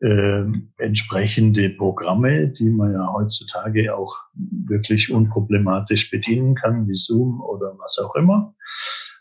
äh, 0.00 0.44
entsprechende 0.78 1.70
Programme, 1.70 2.48
die 2.48 2.68
man 2.68 2.92
ja 2.92 3.12
heutzutage 3.12 3.96
auch 3.96 4.16
wirklich 4.34 5.12
unproblematisch 5.12 6.10
bedienen 6.10 6.56
kann, 6.56 6.88
wie 6.88 6.96
Zoom 6.96 7.40
oder 7.40 7.78
was 7.78 7.98
auch 7.98 8.16
immer. 8.16 8.54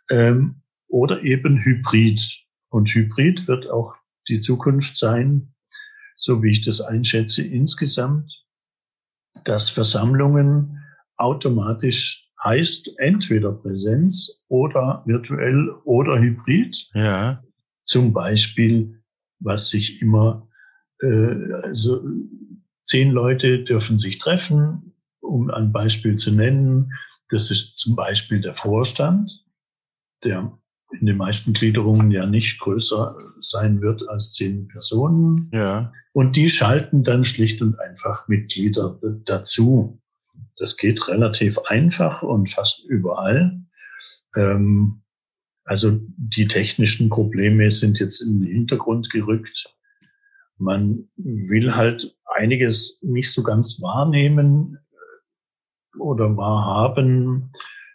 Ähm, 0.10 0.62
oder 0.88 1.22
eben 1.22 1.64
Hybrid. 1.64 2.22
Und 2.70 2.90
Hybrid 2.90 3.48
wird 3.48 3.70
auch 3.70 3.94
die 4.28 4.40
Zukunft 4.40 4.98
sein, 4.98 5.54
so 6.16 6.42
wie 6.42 6.50
ich 6.50 6.66
das 6.66 6.82
einschätze 6.82 7.44
insgesamt, 7.44 8.44
dass 9.44 9.70
Versammlungen 9.70 10.84
automatisch 11.16 12.23
heißt 12.44 13.00
entweder 13.00 13.52
Präsenz 13.52 14.44
oder 14.48 15.04
virtuell 15.06 15.70
oder 15.86 16.20
Hybrid. 16.20 16.90
Ja. 16.94 17.44
Zum 17.86 18.14
Beispiel, 18.14 19.02
was 19.40 19.70
sich 19.70 20.02
immer 20.02 20.48
äh, 21.02 21.54
also 21.64 22.04
zehn 22.86 23.12
Leute 23.12 23.64
dürfen 23.64 23.98
sich 23.98 24.20
treffen, 24.20 24.94
um 25.22 25.50
ein 25.50 25.72
Beispiel 25.72 26.16
zu 26.16 26.32
nennen. 26.32 26.92
Das 27.30 27.52
ist 27.52 27.78
zum 27.78 27.96
Beispiel 27.96 28.42
der 28.42 28.54
Vorstand, 28.54 29.32
der 30.24 30.58
in 31.00 31.08
den 31.08 31.18
meisten 31.18 31.54
Gliederungen 31.54 32.12
ja 32.12 32.26
nicht 32.26 32.60
größer 32.60 33.18
sein 33.40 33.82
wird 33.82 34.08
als 34.08 34.34
zehn 34.34 34.68
Personen. 34.68 35.50
Ja. 35.52 35.92
Und 36.14 36.36
die 36.36 36.50
schalten 36.50 37.04
dann 37.04 37.24
schlicht 37.24 37.62
und 37.62 37.80
einfach 37.80 38.28
Mitglieder 38.28 39.00
dazu. 39.26 40.00
Das 40.58 40.78
geht 40.78 41.08
relativ 41.08 41.60
einfach 41.60 42.24
und 42.24 42.50
fast 42.50 42.86
überall. 42.86 43.60
Ähm, 44.36 45.04
also 45.66 46.00
die 46.18 46.48
technischen 46.48 47.10
Probleme 47.10 47.72
sind 47.72 48.00
jetzt 48.00 48.22
in 48.22 48.40
den 48.42 48.50
Hintergrund 48.50 49.10
gerückt. 49.10 49.74
Man 50.58 51.10
will 51.16 51.76
halt 51.76 52.16
einiges 52.26 53.02
nicht 53.04 53.32
so 53.32 53.44
ganz 53.44 53.82
wahrnehmen 53.82 54.78
äh, 54.92 55.98
oder 56.00 56.36
wahrhaben, 56.36 57.50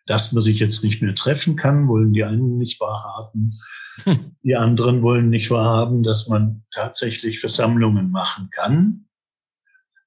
dass 0.06 0.32
man 0.32 0.42
sich 0.42 0.58
jetzt 0.58 0.82
nicht 0.82 1.02
mehr 1.02 1.14
treffen 1.14 1.54
kann, 1.56 1.86
wollen 1.86 2.12
die 2.14 2.24
einen 2.24 2.56
nicht 2.56 2.80
wahrhaben. 2.80 3.48
Die 4.42 4.56
anderen 4.56 5.02
wollen 5.02 5.28
nicht 5.28 5.50
wahrhaben, 5.50 6.02
dass 6.02 6.28
man 6.28 6.64
tatsächlich 6.70 7.40
Versammlungen 7.40 8.10
machen 8.10 8.48
kann. 8.50 9.07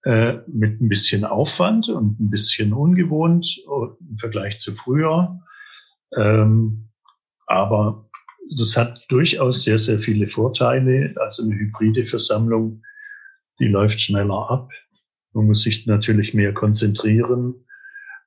Äh, 0.04 0.40
mit 0.48 0.82
ein 0.82 0.90
bisschen 0.90 1.26
Aufwand 1.26 1.90
und 1.90 2.20
ein 2.20 2.30
bisschen 2.30 2.74
ungewohnt 2.74 3.62
im 3.68 4.18
Vergleich 4.18 4.60
zu 4.60 4.74
früher. 4.74 5.40
Ähm, 6.18 6.90
aber 7.48 8.10
das 8.58 8.76
hat 8.78 9.06
durchaus 9.10 9.64
sehr, 9.64 9.78
sehr 9.78 10.00
viele 10.00 10.28
Vorteile. 10.28 11.14
Also 11.18 11.44
eine 11.44 11.56
hybride 11.56 12.06
Versammlung, 12.06 12.82
die 13.60 13.68
läuft 13.68 14.02
schneller 14.02 14.50
ab. 14.50 14.72
Man 15.34 15.46
muss 15.46 15.62
sich 15.62 15.86
natürlich 15.88 16.34
mehr 16.34 16.54
konzentrieren. 16.54 17.66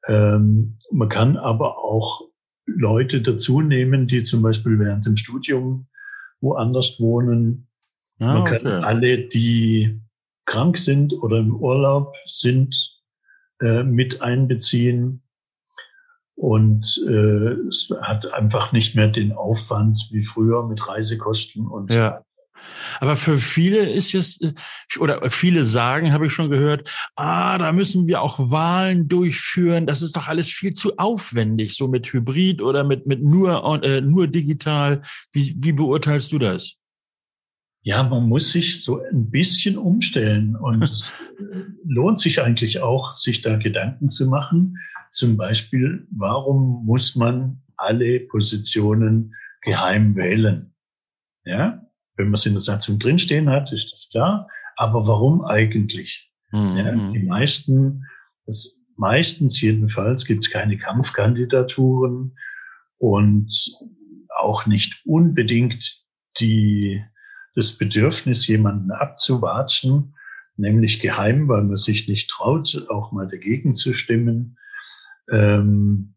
Ähm, 0.07 0.79
man 0.93 1.09
kann 1.09 1.37
aber 1.37 1.79
auch 1.79 2.23
Leute 2.67 3.21
dazu 3.21 3.61
nehmen, 3.61 4.07
die 4.07 4.23
zum 4.23 4.43
Beispiel 4.43 4.79
während 4.79 5.07
dem 5.07 5.17
Studium 5.17 5.89
woanders 6.41 6.99
wohnen. 7.01 7.69
Ah, 8.19 8.35
man 8.39 8.45
kann 8.45 8.67
alle, 8.67 9.29
die 9.29 10.01
krank 10.47 10.77
sind 10.77 11.15
oder 11.15 11.39
im 11.39 11.55
Urlaub 11.55 12.15
sind, 12.27 13.01
äh, 13.61 13.83
mit 13.83 14.23
einbeziehen. 14.23 15.23
Und 16.37 17.05
äh, 17.07 17.53
es 17.69 17.95
hat 18.03 18.33
einfach 18.33 18.73
nicht 18.73 18.97
mehr 18.97 19.09
den 19.09 19.33
Aufwand 19.33 20.09
wie 20.11 20.25
früher 20.25 20.67
mit 20.67 20.89
Reisekosten 20.89 21.67
und 21.67 21.95
ja. 21.95 22.25
Aber 23.01 23.17
für 23.17 23.37
viele 23.37 23.89
ist 23.91 24.15
es, 24.15 24.39
oder 24.99 25.31
viele 25.31 25.65
sagen, 25.65 26.13
habe 26.13 26.27
ich 26.27 26.33
schon 26.33 26.51
gehört, 26.51 26.91
ah, 27.17 27.59
da 27.59 27.73
müssen 27.73 28.07
wir 28.07 28.23
auch 28.23 28.39
Wahlen 28.51 29.09
durchführen. 29.09 29.87
Das 29.87 30.03
ist 30.03 30.17
doch 30.17 30.29
alles 30.29 30.49
viel 30.49 30.73
zu 30.73 30.97
aufwendig, 30.97 31.75
so 31.75 31.89
mit 31.89 32.13
Hybrid 32.13 32.63
oder 32.63 32.85
mit, 32.85 33.07
mit 33.07 33.23
nur, 33.23 33.83
äh, 33.83 34.01
nur 34.01 34.29
digital. 34.29 35.03
Wie, 35.33 35.55
wie 35.59 35.73
beurteilst 35.73 36.33
du 36.33 36.39
das? 36.39 36.77
Ja, 37.87 38.03
man 38.03 38.27
muss 38.27 38.51
sich 38.51 38.83
so 38.83 39.03
ein 39.13 39.31
bisschen 39.31 39.77
umstellen 39.77 40.57
und 40.57 40.83
es 40.91 41.13
lohnt 41.85 42.19
sich 42.19 42.41
eigentlich 42.41 42.81
auch, 42.81 43.13
sich 43.13 43.43
da 43.43 43.57
Gedanken 43.57 44.09
zu 44.09 44.27
machen. 44.27 44.79
Zum 45.13 45.37
Beispiel, 45.37 46.09
warum 46.11 46.85
muss 46.87 47.15
man 47.15 47.63
alle 47.77 48.21
Positionen 48.21 49.35
geheim 49.61 50.17
wählen? 50.17 50.75
Ja, 51.45 51.83
wenn 52.17 52.27
man 52.27 52.35
es 52.35 52.47
in 52.47 52.55
der 52.55 52.63
Satzung 52.63 52.99
drinstehen 52.99 53.51
hat, 53.51 53.71
ist 53.71 53.93
das 53.93 54.09
klar. 54.11 54.49
Aber 54.77 55.07
warum 55.07 55.45
eigentlich? 55.45 56.33
Mhm. 56.53 56.77
Ja, 56.77 57.13
die 57.13 57.23
meisten, 57.23 58.07
das, 58.47 58.89
meistens 58.97 59.61
jedenfalls 59.61 60.25
gibt 60.25 60.47
es 60.47 60.51
keine 60.51 60.79
Kampfkandidaturen 60.79 62.35
und 62.97 63.53
auch 64.39 64.65
nicht 64.65 65.03
unbedingt 65.05 66.03
die 66.41 67.05
das 67.55 67.79
Bedürfnis, 67.79 68.47
jemanden 68.47 68.91
abzuwatschen, 68.91 70.15
nämlich 70.57 71.01
geheim, 71.01 71.49
weil 71.49 71.63
man 71.63 71.77
sich 71.77 72.09
nicht 72.09 72.31
traut, 72.31 72.87
auch 72.89 73.13
mal 73.13 73.29
dagegen 73.29 73.75
zu 73.75 73.95
stimmen. 73.95 74.59
Ähm, 75.31 76.15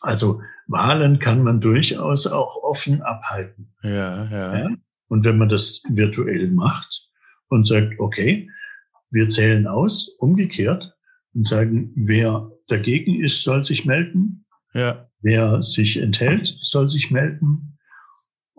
also 0.00 0.42
Wahlen 0.66 1.18
kann 1.18 1.42
man 1.42 1.60
durchaus 1.60 2.26
auch 2.26 2.62
offen 2.62 3.02
abhalten. 3.02 3.74
Ja, 3.82 4.24
ja, 4.30 4.58
ja. 4.58 4.70
Und 5.08 5.24
wenn 5.24 5.38
man 5.38 5.48
das 5.48 5.82
virtuell 5.88 6.50
macht 6.50 7.10
und 7.48 7.66
sagt, 7.66 7.98
okay, 7.98 8.50
wir 9.10 9.28
zählen 9.28 9.66
aus, 9.66 10.08
umgekehrt, 10.18 10.92
und 11.34 11.46
sagen, 11.46 11.92
wer 11.96 12.50
dagegen 12.68 13.22
ist, 13.22 13.42
soll 13.42 13.64
sich 13.64 13.84
melden. 13.84 14.46
Ja. 14.72 15.08
Wer 15.20 15.62
sich 15.62 15.96
enthält, 15.96 16.46
soll 16.60 16.88
sich 16.88 17.10
melden 17.10 17.73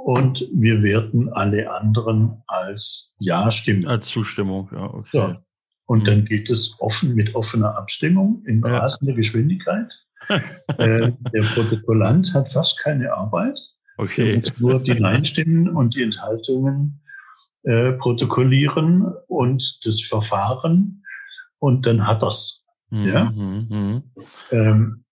und 0.05 0.47
wir 0.53 0.83
werten 0.83 1.33
alle 1.33 1.71
anderen 1.71 2.43
als 2.45 3.15
Ja-Stimmen. 3.17 3.88
Als 3.88 4.05
Zustimmung, 4.05 4.69
ja, 4.71 4.83
okay. 4.93 5.17
Ja. 5.17 5.41
Und 5.88 6.07
dann 6.07 6.25
geht 6.25 6.51
es 6.51 6.75
offen 6.79 7.15
mit 7.15 7.33
offener 7.33 7.75
Abstimmung 7.75 8.43
in 8.45 8.62
ja. 8.62 8.77
rasender 8.77 9.13
Geschwindigkeit. 9.13 9.91
äh, 10.29 11.12
der 11.33 11.41
Protokollant 11.55 12.35
hat 12.35 12.51
fast 12.51 12.79
keine 12.81 13.13
Arbeit. 13.13 13.59
Okay. 13.97 14.33
Er 14.33 14.35
muss 14.38 14.59
nur 14.59 14.79
die 14.79 14.93
Nein-Stimmen 14.93 15.69
und 15.69 15.95
die 15.95 16.03
Enthaltungen 16.03 17.01
äh, 17.63 17.93
protokollieren 17.93 19.12
und 19.25 19.80
das 19.86 20.01
Verfahren 20.01 21.03
und 21.58 21.88
dann 21.88 22.06
hat 22.06 22.21
er's. 22.21 22.63
Mhm, 22.91 23.08
ja? 23.08 23.23
Mhm. 23.32 24.03
Ähm, 24.51 25.03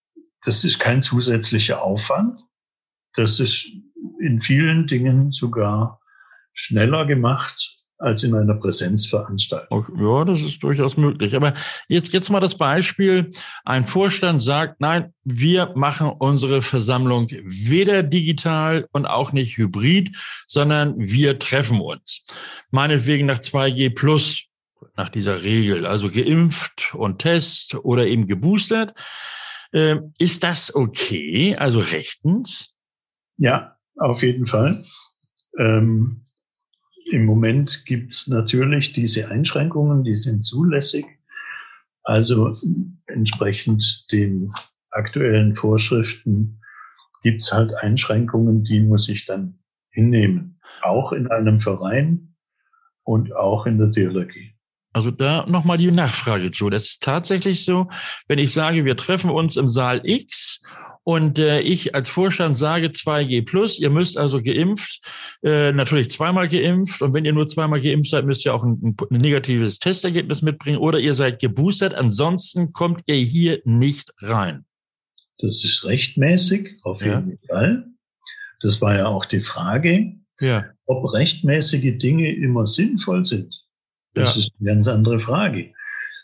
das 0.45 0.63
ist 0.63 0.77
kein 0.77 1.01
zusätzlicher 1.01 1.81
Aufwand. 1.81 2.41
Das 3.15 3.39
ist 3.39 3.71
in 4.19 4.41
vielen 4.41 4.87
Dingen 4.87 5.31
sogar 5.31 5.99
schneller 6.53 7.05
gemacht 7.05 7.83
als 8.03 8.23
in 8.23 8.35
einer 8.35 8.55
Präsenzveranstaltung. 8.55 9.87
Ja, 9.97 10.25
das 10.25 10.41
ist 10.41 10.61
durchaus 10.61 10.97
möglich. 10.97 11.35
Aber 11.35 11.53
jetzt, 11.87 12.11
jetzt 12.11 12.29
mal 12.29 12.41
das 12.41 12.57
Beispiel. 12.57 13.31
Ein 13.63 13.85
Vorstand 13.85 14.41
sagt, 14.41 14.81
nein, 14.81 15.13
wir 15.23 15.71
machen 15.75 16.09
unsere 16.09 16.61
Versammlung 16.61 17.27
weder 17.29 18.03
digital 18.03 18.87
und 18.91 19.05
auch 19.05 19.31
nicht 19.31 19.57
hybrid, 19.57 20.15
sondern 20.47 20.95
wir 20.97 21.39
treffen 21.39 21.79
uns. 21.79 22.25
Meinetwegen 22.71 23.25
nach 23.25 23.39
2G 23.39 23.95
plus, 23.95 24.47
nach 24.97 25.09
dieser 25.09 25.43
Regel, 25.43 25.85
also 25.85 26.09
geimpft 26.09 26.93
und 26.93 27.19
Test 27.19 27.75
oder 27.75 28.05
eben 28.05 28.27
geboostert. 28.27 28.93
Ähm, 29.71 30.13
ist 30.19 30.43
das 30.43 30.75
okay? 30.75 31.55
Also 31.55 31.79
rechtens? 31.79 32.73
Ja, 33.37 33.77
auf 33.97 34.23
jeden 34.23 34.45
Fall. 34.45 34.83
Ähm, 35.59 36.25
Im 37.11 37.25
Moment 37.25 37.85
gibt's 37.85 38.27
natürlich 38.27 38.93
diese 38.93 39.29
Einschränkungen, 39.29 40.03
die 40.03 40.15
sind 40.15 40.41
zulässig. 40.43 41.05
Also 42.03 42.53
entsprechend 43.07 44.11
den 44.11 44.51
aktuellen 44.91 45.55
Vorschriften 45.55 46.61
gibt's 47.21 47.51
halt 47.53 47.73
Einschränkungen, 47.73 48.63
die 48.63 48.81
muss 48.81 49.07
ich 49.09 49.25
dann 49.25 49.59
hinnehmen. 49.89 50.59
Auch 50.81 51.13
in 51.13 51.27
einem 51.27 51.57
Verein 51.57 52.35
und 53.03 53.35
auch 53.35 53.65
in 53.65 53.77
der 53.77 53.91
Theologie. 53.91 54.53
Also 54.93 55.09
da 55.09 55.45
nochmal 55.47 55.77
die 55.77 55.91
Nachfrage, 55.91 56.47
Joe. 56.47 56.69
Das 56.69 56.85
ist 56.85 57.03
tatsächlich 57.03 57.65
so, 57.65 57.89
wenn 58.27 58.37
ich 58.37 58.53
sage, 58.53 58.85
wir 58.85 58.95
treffen 58.95 59.31
uns 59.31 59.57
im 59.57 59.67
Saal 59.67 60.01
X 60.03 60.61
und 61.03 61.37
äh, 61.37 61.59
ich 61.59 61.95
als 61.95 62.07
Vorstand 62.07 62.55
sage 62.55 62.87
2G 62.87 63.45
plus, 63.45 63.79
ihr 63.79 63.89
müsst 63.89 64.17
also 64.17 64.41
geimpft, 64.41 65.01
äh, 65.43 65.73
natürlich 65.73 66.09
zweimal 66.09 66.47
geimpft. 66.47 67.01
Und 67.01 67.13
wenn 67.13 67.25
ihr 67.25 67.33
nur 67.33 67.45
zweimal 67.47 67.81
geimpft 67.81 68.09
seid, 68.09 68.25
müsst 68.25 68.45
ihr 68.45 68.53
auch 68.53 68.63
ein, 68.63 68.95
ein 69.11 69.17
negatives 69.19 69.79
Testergebnis 69.79 70.41
mitbringen 70.41 70.77
oder 70.77 70.99
ihr 70.99 71.13
seid 71.13 71.39
geboostert. 71.39 71.93
Ansonsten 71.93 72.71
kommt 72.71 73.01
ihr 73.05 73.15
hier 73.15 73.61
nicht 73.65 74.13
rein. 74.19 74.65
Das 75.39 75.63
ist 75.63 75.83
rechtmäßig, 75.85 76.77
auf 76.83 77.03
jeden 77.03 77.31
ja. 77.31 77.55
Fall. 77.55 77.85
Das 78.61 78.79
war 78.79 78.95
ja 78.95 79.07
auch 79.07 79.25
die 79.25 79.41
Frage, 79.41 80.15
ja. 80.39 80.65
ob 80.85 81.13
rechtmäßige 81.13 81.97
Dinge 81.97 82.33
immer 82.33 82.65
sinnvoll 82.65 83.25
sind. 83.25 83.53
Das 84.13 84.35
ja. 84.35 84.39
ist 84.39 84.51
eine 84.57 84.67
ganz 84.69 84.87
andere 84.87 85.19
Frage. 85.19 85.73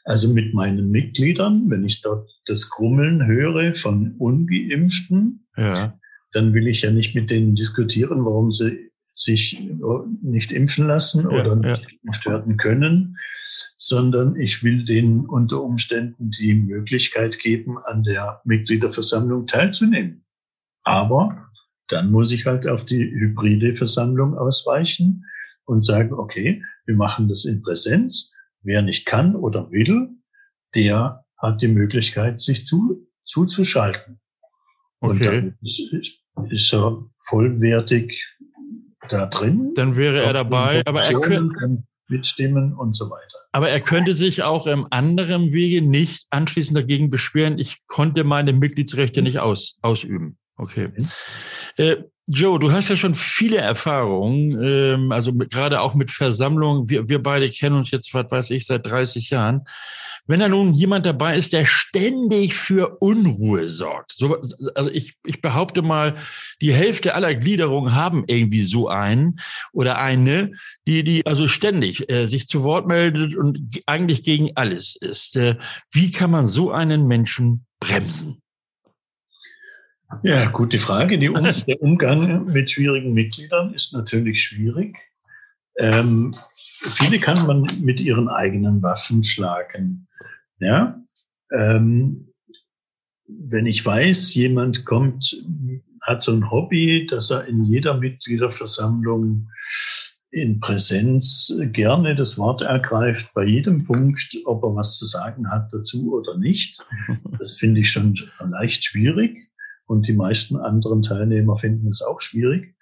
Also 0.10 0.34
mit 0.34 0.56
meinen 0.56 0.90
Mitgliedern, 0.90 1.70
wenn 1.70 1.84
ich 1.84 2.02
dort 2.02 2.32
das 2.48 2.72
Grummeln 2.72 3.28
höre 3.28 3.76
von 3.76 4.16
Ungeimpften, 4.18 5.46
ja. 5.56 6.00
dann 6.32 6.56
will 6.56 6.68
ich 6.68 6.82
ja 6.82 6.90
nicht 6.90 7.14
mit 7.14 7.30
denen 7.30 7.54
diskutieren, 7.54 8.26
warum 8.26 8.52
sie 8.52 8.90
sich 9.14 9.70
nicht 10.24 10.52
impfen 10.52 10.88
lassen 10.88 11.30
ja, 11.30 11.40
oder 11.40 11.56
nicht 11.56 11.84
ja. 11.84 11.90
geimpft 12.02 12.26
werden 12.26 12.58
können, 12.58 13.18
sondern 13.78 14.36
ich 14.36 14.64
will 14.64 14.84
denen 14.84 15.28
unter 15.28 15.62
Umständen 15.62 16.32
die 16.32 16.56
Möglichkeit 16.56 17.38
geben, 17.38 17.78
an 17.78 18.02
der 18.02 18.42
Mitgliederversammlung 18.46 19.46
teilzunehmen. 19.46 20.26
Aber 20.86 21.52
dann 21.88 22.10
muss 22.10 22.32
ich 22.32 22.48
halt 22.48 22.68
auf 22.68 22.84
die 22.84 23.12
hybride 23.12 23.76
Versammlung 23.76 24.36
ausweichen 24.36 25.26
und 25.66 25.86
sagen, 25.86 26.14
okay, 26.14 26.64
wir 26.88 26.96
machen 26.96 27.28
das 27.28 27.46
in 27.46 27.62
Präsenz 27.62 28.34
Wer 28.62 28.82
nicht 28.82 29.06
kann 29.06 29.36
oder 29.36 29.72
will, 29.72 30.10
der 30.76 31.24
hat 31.38 31.62
die 31.62 31.68
Möglichkeit, 31.68 32.40
sich 32.40 32.66
zu, 32.66 33.08
zuzuschalten. 33.24 34.20
Okay. 35.00 35.12
Und 35.12 35.26
dann 35.26 35.58
ist, 35.62 35.94
ist 36.50 36.74
er 36.74 37.04
vollwertig 37.18 38.26
da 39.08 39.26
drin. 39.28 39.74
Dann 39.76 39.96
wäre 39.96 40.22
er 40.24 40.34
dabei, 40.34 40.82
aber 40.86 41.04
er 41.04 41.20
könnte 41.20 41.84
mitstimmen 42.10 42.74
und 42.74 42.94
so 42.94 43.10
weiter. 43.10 43.38
Aber 43.52 43.70
er 43.70 43.80
könnte 43.80 44.14
sich 44.14 44.44
auch 44.44 44.68
im 44.68 44.88
anderen 44.90 45.54
Wege 45.54 45.82
nicht 45.82 46.26
anschließend 46.30 46.78
dagegen 46.78 47.10
beschweren, 47.10 47.60
ich 47.60 47.86
konnte 47.88 48.24
meine 48.24 48.54
Mitgliedsrechte 48.54 49.22
nicht 49.22 49.40
aus, 49.40 49.78
ausüben. 49.82 50.38
Okay. 50.56 50.90
Äh, 51.80 52.04
Joe, 52.28 52.60
du 52.60 52.72
hast 52.72 52.90
ja 52.90 52.98
schon 52.98 53.16
viele 53.16 53.58
Erfahrungen, 53.58 54.62
ähm, 54.62 55.12
also 55.12 55.32
mit, 55.32 55.52
gerade 55.52 55.82
auch 55.82 55.96
mit 55.96 56.12
Versammlungen. 56.12 56.90
Wir, 56.90 57.08
wir 57.08 57.24
beide 57.24 57.50
kennen 57.50 57.78
uns 57.78 57.90
jetzt, 57.90 58.14
was 58.14 58.30
weiß 58.30 58.50
ich, 58.52 58.68
seit 58.68 58.86
30 58.86 59.30
Jahren. 59.30 59.62
Wenn 60.28 60.42
da 60.42 60.50
nun 60.50 60.74
jemand 60.74 61.08
dabei 61.08 61.38
ist, 61.38 61.54
der 61.54 61.66
ständig 61.66 62.54
für 62.54 62.98
Unruhe 63.00 63.68
sorgt, 63.68 64.12
so, 64.12 64.38
also 64.76 64.92
ich, 64.92 65.16
ich 65.26 65.42
behaupte 65.42 65.82
mal, 65.82 66.18
die 66.62 66.74
Hälfte 66.74 67.16
aller 67.16 67.34
Gliederungen 67.34 67.96
haben 67.96 68.26
irgendwie 68.28 68.62
so 68.62 68.90
einen 68.90 69.40
oder 69.72 69.98
eine, 69.98 70.52
die, 70.86 71.04
die 71.04 71.26
also 71.26 71.48
ständig 71.48 72.12
äh, 72.12 72.28
sich 72.28 72.46
zu 72.48 72.62
Wort 72.64 72.88
meldet 72.88 73.36
und 73.38 73.82
eigentlich 73.88 74.22
gegen 74.22 74.52
alles 74.56 74.96
ist. 74.98 75.38
Äh, 75.38 75.56
wie 75.92 76.12
kann 76.12 76.30
man 76.30 76.46
so 76.46 76.72
einen 76.72 77.08
Menschen 77.08 77.66
bremsen? 77.80 78.42
Ja, 80.24 80.50
gute 80.50 80.80
Frage. 80.80 81.18
Die 81.18 81.30
um 81.30 81.44
der 81.68 81.82
Umgang 81.82 82.46
mit 82.46 82.72
schwierigen 82.72 83.14
Mitgliedern 83.14 83.74
ist 83.74 83.94
natürlich 83.94 84.42
schwierig. 84.42 84.98
Ähm, 85.78 86.34
viele 86.82 87.20
kann 87.20 87.46
man 87.46 87.68
mit 87.82 88.00
ihren 88.00 88.28
eigenen 88.28 88.82
Waffen 88.82 89.24
schlagen. 89.24 90.08
Ja, 90.60 91.02
ähm, 91.52 92.34
wenn 93.28 93.66
ich 93.66 93.86
weiß, 93.86 94.34
jemand 94.34 94.86
kommt, 94.86 95.44
hat 96.02 96.22
so 96.22 96.34
ein 96.34 96.50
Hobby, 96.50 97.08
dass 97.08 97.30
er 97.30 97.46
in 97.46 97.64
jeder 97.64 97.94
Mitgliederversammlung 97.94 99.50
in 100.32 100.60
Präsenz 100.60 101.54
gerne 101.72 102.16
das 102.16 102.38
Wort 102.38 102.62
ergreift, 102.62 103.34
bei 103.34 103.46
jedem 103.46 103.86
Punkt, 103.86 104.38
ob 104.46 104.64
er 104.64 104.76
was 104.76 104.98
zu 104.98 105.06
sagen 105.06 105.50
hat 105.50 105.72
dazu 105.72 106.14
oder 106.14 106.38
nicht. 106.38 106.80
Das 107.38 107.54
finde 107.54 107.82
ich 107.82 107.90
schon 107.90 108.16
leicht 108.40 108.84
schwierig 108.84 109.49
und 109.90 110.08
die 110.08 110.14
meisten 110.14 110.58
anderen 110.58 111.02
Teilnehmer 111.02 111.58
finden 111.58 111.88
es 111.88 112.04
auch 112.04 112.22
schwierig. 112.22 112.76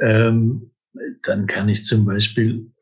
Ähm, 0.00 0.70
dann 1.22 1.46
kann 1.46 1.68
ich 1.68 1.84
zum 1.84 2.06
Beispiel 2.06 2.72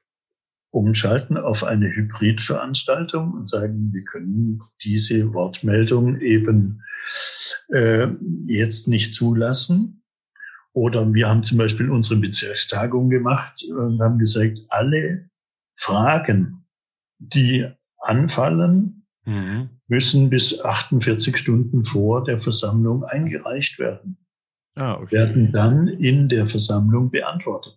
umschalten 0.70 1.36
auf 1.36 1.64
eine 1.64 1.88
Hybridveranstaltung 1.88 3.32
und 3.32 3.48
sagen, 3.48 3.90
wir 3.92 4.04
können 4.04 4.62
diese 4.84 5.34
Wortmeldung 5.34 6.20
eben 6.20 6.82
äh, 7.70 8.06
jetzt 8.46 8.86
nicht 8.86 9.14
zulassen. 9.14 10.04
Oder 10.72 11.12
wir 11.12 11.28
haben 11.28 11.42
zum 11.42 11.58
Beispiel 11.58 11.90
unsere 11.90 12.20
Bezirkstagung 12.20 13.10
gemacht 13.10 13.64
und 13.64 14.00
haben 14.00 14.20
gesagt, 14.20 14.60
alle 14.68 15.28
Fragen, 15.74 16.64
die 17.18 17.66
anfallen, 17.98 19.06
mhm. 19.24 19.80
Müssen 19.90 20.31
bis 20.31 20.61
48 20.61 21.37
Stunden 21.37 21.85
vor 21.85 22.24
der 22.24 22.38
Versammlung 22.38 23.05
eingereicht 23.05 23.79
werden. 23.79 24.16
Ah, 24.76 24.94
okay. 24.94 25.16
Werden 25.16 25.53
dann 25.53 25.88
in 25.88 26.29
der 26.29 26.46
Versammlung 26.46 27.11
beantwortet. 27.11 27.74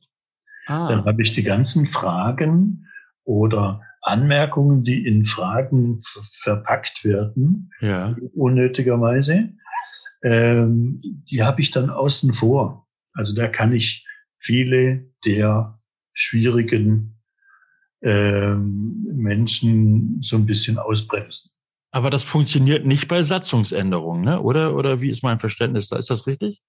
Ah. 0.67 0.87
Dann 0.87 1.05
habe 1.05 1.23
ich 1.23 1.33
die 1.33 1.43
ganzen 1.43 1.87
Fragen 1.87 2.87
oder 3.23 3.81
Anmerkungen, 4.01 4.83
die 4.83 5.07
in 5.07 5.25
Fragen 5.25 5.99
verpackt 6.41 7.03
werden, 7.03 7.71
ja. 7.81 8.15
unnötigerweise, 8.35 9.49
ähm, 10.23 11.01
die 11.31 11.41
habe 11.41 11.61
ich 11.61 11.71
dann 11.71 11.89
außen 11.89 12.33
vor. 12.33 12.87
Also 13.13 13.35
da 13.35 13.47
kann 13.47 13.73
ich 13.73 14.05
viele 14.39 15.09
der 15.25 15.79
schwierigen 16.13 17.19
ähm, 18.01 19.07
Menschen 19.13 20.21
so 20.21 20.35
ein 20.35 20.45
bisschen 20.45 20.77
ausbremsen. 20.77 21.52
Aber 21.93 22.09
das 22.09 22.23
funktioniert 22.23 22.87
nicht 22.87 23.07
bei 23.07 23.21
Satzungsänderungen, 23.21 24.23
ne? 24.23 24.41
oder? 24.41 24.73
Oder 24.75 24.99
wie 24.99 25.11
ist 25.11 25.21
mein 25.21 25.37
Verständnis 25.37 25.89
da? 25.89 25.97
Ist 25.97 26.09
das 26.09 26.25
richtig? 26.25 26.63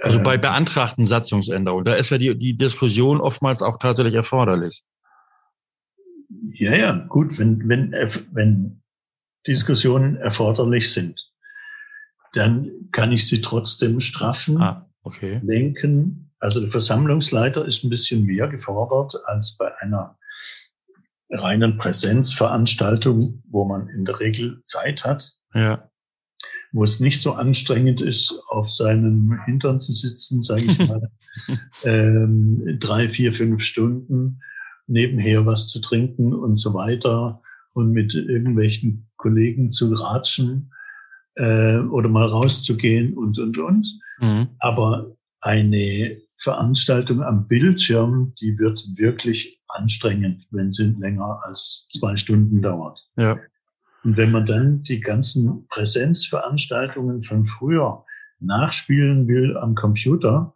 Also 0.00 0.22
bei 0.22 0.36
ähm. 0.36 0.40
beantragten 0.40 1.04
Satzungsänderungen, 1.04 1.84
da 1.84 1.94
ist 1.94 2.10
ja 2.10 2.16
die, 2.16 2.38
die 2.38 2.56
Diskussion 2.56 3.20
oftmals 3.20 3.62
auch 3.62 3.80
tatsächlich 3.80 4.14
erforderlich. 4.14 4.84
Ja, 6.52 6.76
ja, 6.76 6.92
gut, 6.92 7.36
wenn, 7.40 7.68
wenn, 7.68 7.90
wenn 7.90 8.80
Diskussionen 9.48 10.14
erforderlich 10.16 10.92
sind, 10.92 11.18
dann 12.32 12.70
kann 12.92 13.10
ich 13.10 13.26
sie 13.26 13.40
trotzdem 13.40 13.98
straffen, 13.98 14.62
ah, 14.62 14.88
okay. 15.02 15.40
lenken. 15.42 16.32
Also 16.38 16.60
der 16.60 16.70
Versammlungsleiter 16.70 17.66
ist 17.66 17.82
ein 17.82 17.90
bisschen 17.90 18.24
mehr 18.24 18.46
gefordert 18.46 19.16
als 19.24 19.56
bei 19.56 19.76
einer 19.80 20.16
reinen 21.30 21.78
Präsenzveranstaltung, 21.78 23.42
wo 23.48 23.64
man 23.64 23.88
in 23.88 24.04
der 24.04 24.20
Regel 24.20 24.62
Zeit 24.66 25.04
hat. 25.04 25.32
Ja 25.54 25.90
wo 26.72 26.84
es 26.84 27.00
nicht 27.00 27.20
so 27.20 27.32
anstrengend 27.32 28.00
ist, 28.00 28.42
auf 28.48 28.72
seinem 28.72 29.38
Hintern 29.44 29.80
zu 29.80 29.92
sitzen, 29.92 30.42
sage 30.42 30.62
ich 30.62 30.78
mal, 30.86 31.10
ähm, 31.84 32.78
drei, 32.78 33.08
vier, 33.08 33.32
fünf 33.32 33.62
Stunden 33.62 34.40
nebenher 34.86 35.46
was 35.46 35.68
zu 35.68 35.80
trinken 35.80 36.34
und 36.34 36.56
so 36.56 36.74
weiter 36.74 37.42
und 37.72 37.92
mit 37.92 38.14
irgendwelchen 38.14 39.08
Kollegen 39.16 39.70
zu 39.70 39.92
ratschen 39.92 40.72
äh, 41.36 41.78
oder 41.78 42.08
mal 42.08 42.26
rauszugehen 42.26 43.16
und, 43.16 43.38
und, 43.38 43.58
und. 43.58 43.86
Mhm. 44.20 44.48
Aber 44.58 45.16
eine 45.40 46.20
Veranstaltung 46.36 47.22
am 47.22 47.46
Bildschirm, 47.46 48.34
die 48.40 48.58
wird 48.58 48.82
wirklich 48.96 49.60
anstrengend, 49.68 50.46
wenn 50.50 50.72
sie 50.72 50.94
länger 50.98 51.40
als 51.44 51.88
zwei 51.88 52.16
Stunden 52.16 52.62
dauert. 52.62 53.06
Ja. 53.16 53.38
Und 54.02 54.16
wenn 54.16 54.30
man 54.30 54.46
dann 54.46 54.82
die 54.82 55.00
ganzen 55.00 55.66
Präsenzveranstaltungen 55.68 57.22
von 57.22 57.44
früher 57.44 58.04
nachspielen 58.38 59.28
will 59.28 59.56
am 59.56 59.74
Computer, 59.74 60.54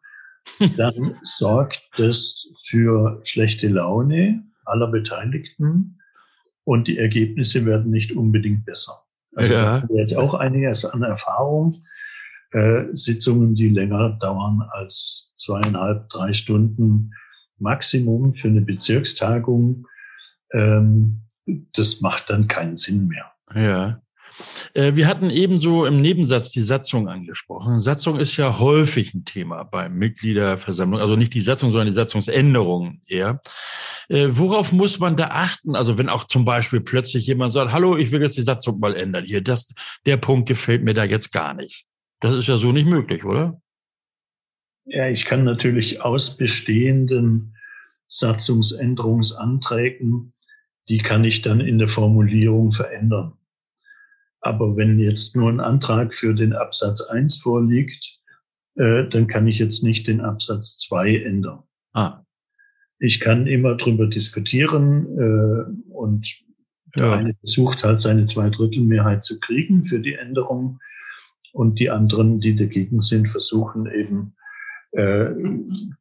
dann 0.76 1.14
sorgt 1.22 1.82
das 1.96 2.48
für 2.66 3.20
schlechte 3.22 3.68
Laune 3.68 4.44
aller 4.64 4.88
Beteiligten 4.88 6.00
und 6.64 6.88
die 6.88 6.98
Ergebnisse 6.98 7.66
werden 7.66 7.90
nicht 7.90 8.12
unbedingt 8.12 8.64
besser. 8.64 9.04
Also 9.34 9.52
ja. 9.52 9.86
jetzt 9.90 10.16
auch 10.16 10.34
einiges 10.34 10.84
an 10.84 11.02
Erfahrung. 11.02 11.76
Äh, 12.54 12.84
Sitzungen, 12.92 13.56
die 13.56 13.68
länger 13.68 14.10
dauern 14.20 14.62
als 14.70 15.34
zweieinhalb, 15.36 16.08
drei 16.08 16.32
Stunden 16.32 17.10
Maximum 17.58 18.32
für 18.32 18.46
eine 18.46 18.60
Bezirkstagung, 18.60 19.88
ähm, 20.52 21.22
das 21.46 22.00
macht 22.00 22.30
dann 22.30 22.46
keinen 22.46 22.76
Sinn 22.76 23.08
mehr. 23.08 23.32
Ja. 23.54 24.00
Äh, 24.72 24.94
wir 24.94 25.08
hatten 25.08 25.30
ebenso 25.30 25.84
im 25.84 26.00
Nebensatz 26.00 26.52
die 26.52 26.62
Satzung 26.62 27.08
angesprochen. 27.08 27.80
Satzung 27.80 28.20
ist 28.20 28.36
ja 28.36 28.60
häufig 28.60 29.14
ein 29.14 29.24
Thema 29.24 29.64
bei 29.64 29.88
Mitgliederversammlungen, 29.88 31.02
also 31.02 31.16
nicht 31.16 31.34
die 31.34 31.40
Satzung, 31.40 31.72
sondern 31.72 31.88
die 31.88 31.92
Satzungsänderungen 31.92 33.02
eher. 33.06 33.40
Äh, 34.08 34.28
worauf 34.30 34.70
muss 34.70 35.00
man 35.00 35.16
da 35.16 35.28
achten? 35.28 35.74
Also 35.74 35.98
wenn 35.98 36.08
auch 36.08 36.24
zum 36.24 36.44
Beispiel 36.44 36.80
plötzlich 36.80 37.26
jemand 37.26 37.50
sagt, 37.50 37.72
hallo, 37.72 37.96
ich 37.96 38.12
will 38.12 38.22
jetzt 38.22 38.36
die 38.36 38.42
Satzung 38.42 38.78
mal 38.78 38.94
ändern. 38.94 39.24
Hier, 39.24 39.40
das, 39.40 39.74
der 40.06 40.18
Punkt 40.18 40.48
gefällt 40.48 40.84
mir 40.84 40.94
da 40.94 41.02
jetzt 41.02 41.32
gar 41.32 41.54
nicht. 41.54 41.86
Das 42.20 42.34
ist 42.34 42.48
ja 42.48 42.56
so 42.56 42.72
nicht 42.72 42.86
möglich, 42.86 43.24
oder? 43.24 43.60
Ja, 44.86 45.08
ich 45.08 45.24
kann 45.24 45.44
natürlich 45.44 46.02
aus 46.02 46.36
bestehenden 46.36 47.56
Satzungsänderungsanträgen, 48.08 50.34
die 50.88 50.98
kann 50.98 51.24
ich 51.24 51.40
dann 51.42 51.60
in 51.60 51.78
der 51.78 51.88
Formulierung 51.88 52.72
verändern. 52.72 53.34
Aber 54.40 54.76
wenn 54.76 54.98
jetzt 54.98 55.36
nur 55.36 55.50
ein 55.50 55.60
Antrag 55.60 56.14
für 56.14 56.34
den 56.34 56.52
Absatz 56.52 57.00
1 57.00 57.36
vorliegt, 57.36 58.18
äh, 58.76 59.08
dann 59.08 59.26
kann 59.26 59.46
ich 59.46 59.58
jetzt 59.58 59.82
nicht 59.82 60.06
den 60.06 60.20
Absatz 60.20 60.76
2 60.78 61.16
ändern. 61.16 61.62
Ah. 61.92 62.20
Ich 62.98 63.20
kann 63.20 63.46
immer 63.46 63.76
drüber 63.76 64.06
diskutieren 64.06 65.06
äh, 65.18 65.64
und 65.92 66.44
der 66.94 67.06
ja. 67.06 67.14
eine 67.14 67.34
versucht 67.34 67.82
halt 67.84 68.02
seine 68.02 68.26
Zweidrittelmehrheit 68.26 69.24
zu 69.24 69.40
kriegen 69.40 69.86
für 69.86 70.00
die 70.00 70.14
Änderung 70.14 70.78
und 71.54 71.78
die 71.78 71.88
anderen, 71.88 72.40
die 72.40 72.56
dagegen 72.56 73.00
sind, 73.00 73.28
versuchen 73.28 73.86
eben, 73.86 74.34
äh, 74.90 75.30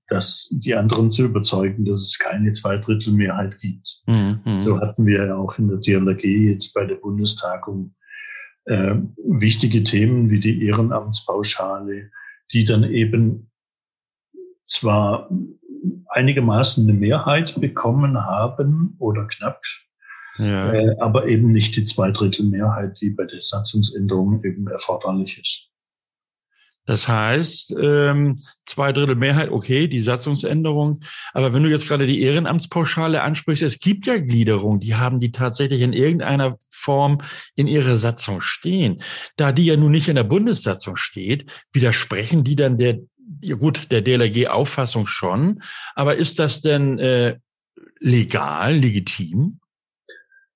dass 0.07 0.49
die 0.51 0.73
anderen 0.73 1.11
zu 1.11 1.25
überzeugen, 1.25 1.85
dass 1.85 1.99
es 1.99 2.19
keine 2.19 2.51
Zweidrittelmehrheit 2.51 3.59
gibt. 3.59 4.01
Mhm. 4.07 4.65
So 4.65 4.79
hatten 4.81 5.05
wir 5.05 5.27
ja 5.27 5.35
auch 5.35 5.57
in 5.59 5.67
der 5.67 5.77
DLRG 5.77 6.23
jetzt 6.23 6.73
bei 6.73 6.85
der 6.85 6.95
Bundestagung 6.95 7.93
äh, 8.65 8.95
wichtige 9.23 9.83
Themen 9.83 10.31
wie 10.31 10.39
die 10.39 10.65
Ehrenamtspauschale, 10.65 12.09
die 12.51 12.65
dann 12.65 12.83
eben 12.83 13.51
zwar 14.65 15.29
einigermaßen 16.07 16.89
eine 16.89 16.97
Mehrheit 16.97 17.59
bekommen 17.61 18.25
haben 18.25 18.95
oder 18.97 19.27
knapp, 19.27 19.61
ja. 20.37 20.73
äh, 20.73 20.95
aber 20.99 21.27
eben 21.27 21.51
nicht 21.51 21.75
die 21.75 21.83
Zweidrittelmehrheit, 21.83 22.99
die 23.01 23.11
bei 23.11 23.25
der 23.25 23.41
Satzungsänderung 23.41 24.43
eben 24.43 24.67
erforderlich 24.67 25.39
ist. 25.39 25.69
Das 26.85 27.07
heißt, 27.07 27.75
ähm, 27.81 28.39
zwei 28.65 28.91
Drittel 28.91 29.15
Mehrheit, 29.15 29.49
okay, 29.51 29.87
die 29.87 30.01
Satzungsänderung. 30.01 30.99
Aber 31.33 31.53
wenn 31.53 31.63
du 31.63 31.69
jetzt 31.69 31.87
gerade 31.87 32.05
die 32.05 32.21
Ehrenamtspauschale 32.21 33.21
ansprichst, 33.21 33.63
es 33.63 33.79
gibt 33.79 34.05
ja 34.05 34.17
Gliederungen, 34.17 34.81
die 34.81 34.95
haben 34.95 35.19
die 35.19 35.31
tatsächlich 35.31 35.81
in 35.81 35.93
irgendeiner 35.93 36.57
Form 36.69 37.19
in 37.55 37.67
ihrer 37.67 37.95
Satzung 37.95 38.41
stehen. 38.41 39.01
Da 39.37 39.53
die 39.53 39.65
ja 39.65 39.77
nun 39.77 39.91
nicht 39.91 40.09
in 40.09 40.17
der 40.17 40.25
Bundessatzung 40.25 40.97
steht, 40.97 41.49
widersprechen 41.71 42.43
die 42.43 42.57
dann 42.57 42.77
der, 42.77 42.99
ja 43.39 43.55
gut, 43.55 43.89
der 43.91 44.01
DLRG-Auffassung 44.01 45.07
schon. 45.07 45.63
Aber 45.95 46.17
ist 46.17 46.39
das 46.39 46.59
denn 46.59 46.99
äh, 46.99 47.37
legal, 48.01 48.75
legitim? 48.75 49.59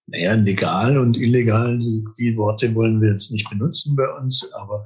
Naja, 0.08 0.34
legal 0.36 0.98
und 0.98 1.18
illegal, 1.18 1.80
die 2.18 2.38
Worte 2.38 2.74
wollen 2.76 3.02
wir 3.02 3.12
jetzt 3.12 3.32
nicht 3.32 3.50
benutzen 3.50 3.96
bei 3.96 4.10
uns, 4.10 4.52
aber 4.54 4.86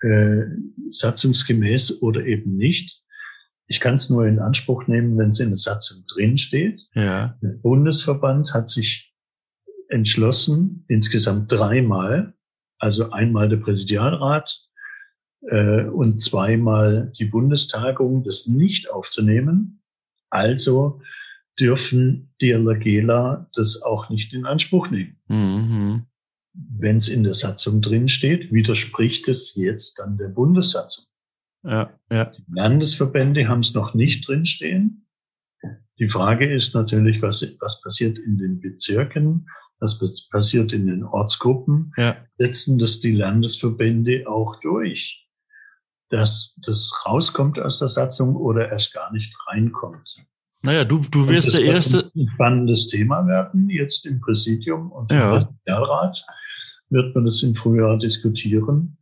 äh, 0.00 0.44
satzungsgemäß 0.88 2.02
oder 2.02 2.24
eben 2.24 2.56
nicht. 2.56 3.02
Ich 3.66 3.80
kann 3.80 3.94
es 3.94 4.10
nur 4.10 4.26
in 4.26 4.38
Anspruch 4.38 4.86
nehmen, 4.86 5.18
wenn 5.18 5.28
es 5.28 5.40
in 5.40 5.48
der 5.48 5.56
Satzung 5.56 6.04
drinsteht. 6.06 6.80
Ja. 6.94 7.36
Der 7.42 7.50
Bundesverband 7.50 8.54
hat 8.54 8.68
sich 8.68 9.12
entschlossen, 9.88 10.84
insgesamt 10.88 11.50
dreimal, 11.52 12.34
also 12.78 13.10
einmal 13.10 13.48
der 13.48 13.58
Präsidialrat 13.58 14.66
äh, 15.48 15.84
und 15.84 16.18
zweimal 16.18 17.12
die 17.18 17.26
Bundestagung, 17.26 18.24
das 18.24 18.46
nicht 18.46 18.90
aufzunehmen. 18.90 19.82
Also 20.30 21.00
dürfen 21.58 22.32
die 22.40 22.50
LAGela 22.50 23.48
das 23.54 23.82
auch 23.82 24.10
nicht 24.10 24.32
in 24.32 24.46
Anspruch 24.46 24.90
nehmen. 24.90 25.16
Mhm. 25.28 26.06
Wenn 26.52 26.96
es 26.96 27.08
in 27.08 27.22
der 27.22 27.34
Satzung 27.34 27.80
drin 27.80 28.08
steht, 28.08 28.52
widerspricht 28.52 29.28
es 29.28 29.54
jetzt 29.54 29.98
dann 29.98 30.18
der 30.18 30.28
Bundessatzung. 30.28 31.06
Ja, 31.62 31.92
ja. 32.10 32.24
Die 32.26 32.44
Landesverbände 32.48 33.46
haben 33.46 33.60
es 33.60 33.74
noch 33.74 33.94
nicht 33.94 34.26
drinstehen. 34.26 35.06
Die 35.98 36.08
Frage 36.08 36.52
ist 36.52 36.74
natürlich, 36.74 37.20
was, 37.20 37.42
was 37.60 37.82
passiert 37.82 38.18
in 38.18 38.38
den 38.38 38.58
Bezirken, 38.60 39.46
was 39.78 40.28
passiert 40.28 40.72
in 40.72 40.86
den 40.86 41.04
Ortsgruppen. 41.04 41.92
Ja. 41.96 42.16
Setzen 42.38 42.78
das 42.78 43.00
die 43.00 43.12
Landesverbände 43.12 44.24
auch 44.26 44.58
durch, 44.60 45.28
dass 46.08 46.58
das 46.64 47.04
rauskommt 47.04 47.58
aus 47.58 47.78
der 47.78 47.88
Satzung 47.88 48.34
oder 48.36 48.70
erst 48.70 48.94
gar 48.94 49.12
nicht 49.12 49.34
reinkommt. 49.46 50.16
Naja, 50.62 50.84
du, 50.84 50.98
du 50.98 51.26
wirst 51.26 51.54
der 51.54 51.64
Erste. 51.64 52.10
Ein 52.14 52.28
spannendes 52.28 52.86
Thema 52.86 53.26
werden, 53.26 53.70
jetzt 53.70 54.06
im 54.06 54.20
Präsidium 54.20 54.92
und 54.92 55.10
im 55.10 55.18
ja. 55.18 55.48
Wird 56.90 57.14
man 57.14 57.24
das 57.24 57.42
im 57.42 57.54
Frühjahr 57.54 57.98
diskutieren, 57.98 58.98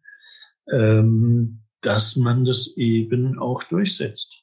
ähm, 0.71 1.61
dass 1.81 2.17
man 2.17 2.45
das 2.45 2.77
eben 2.77 3.39
auch 3.39 3.63
durchsetzt. 3.65 4.43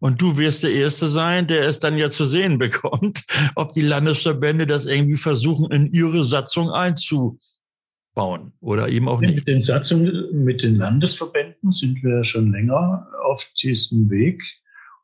Und 0.00 0.20
du 0.20 0.38
wirst 0.38 0.62
der 0.62 0.72
Erste 0.72 1.08
sein, 1.08 1.46
der 1.46 1.68
es 1.68 1.78
dann 1.78 1.98
ja 1.98 2.08
zu 2.08 2.24
sehen 2.24 2.58
bekommt, 2.58 3.24
ob 3.54 3.72
die 3.72 3.82
Landesverbände 3.82 4.66
das 4.66 4.86
irgendwie 4.86 5.16
versuchen, 5.16 5.70
in 5.70 5.92
ihre 5.92 6.24
Satzung 6.24 6.70
einzubauen 6.70 7.38
oder 8.60 8.88
eben 8.88 9.08
auch 9.08 9.20
nicht. 9.20 9.36
Mit 9.36 9.48
den 9.48 9.60
Satzungen, 9.60 10.44
mit 10.44 10.62
den 10.62 10.76
Landesverbänden 10.76 11.70
sind 11.70 12.02
wir 12.02 12.24
schon 12.24 12.50
länger 12.50 13.06
auf 13.24 13.52
diesem 13.62 14.10
Weg. 14.10 14.42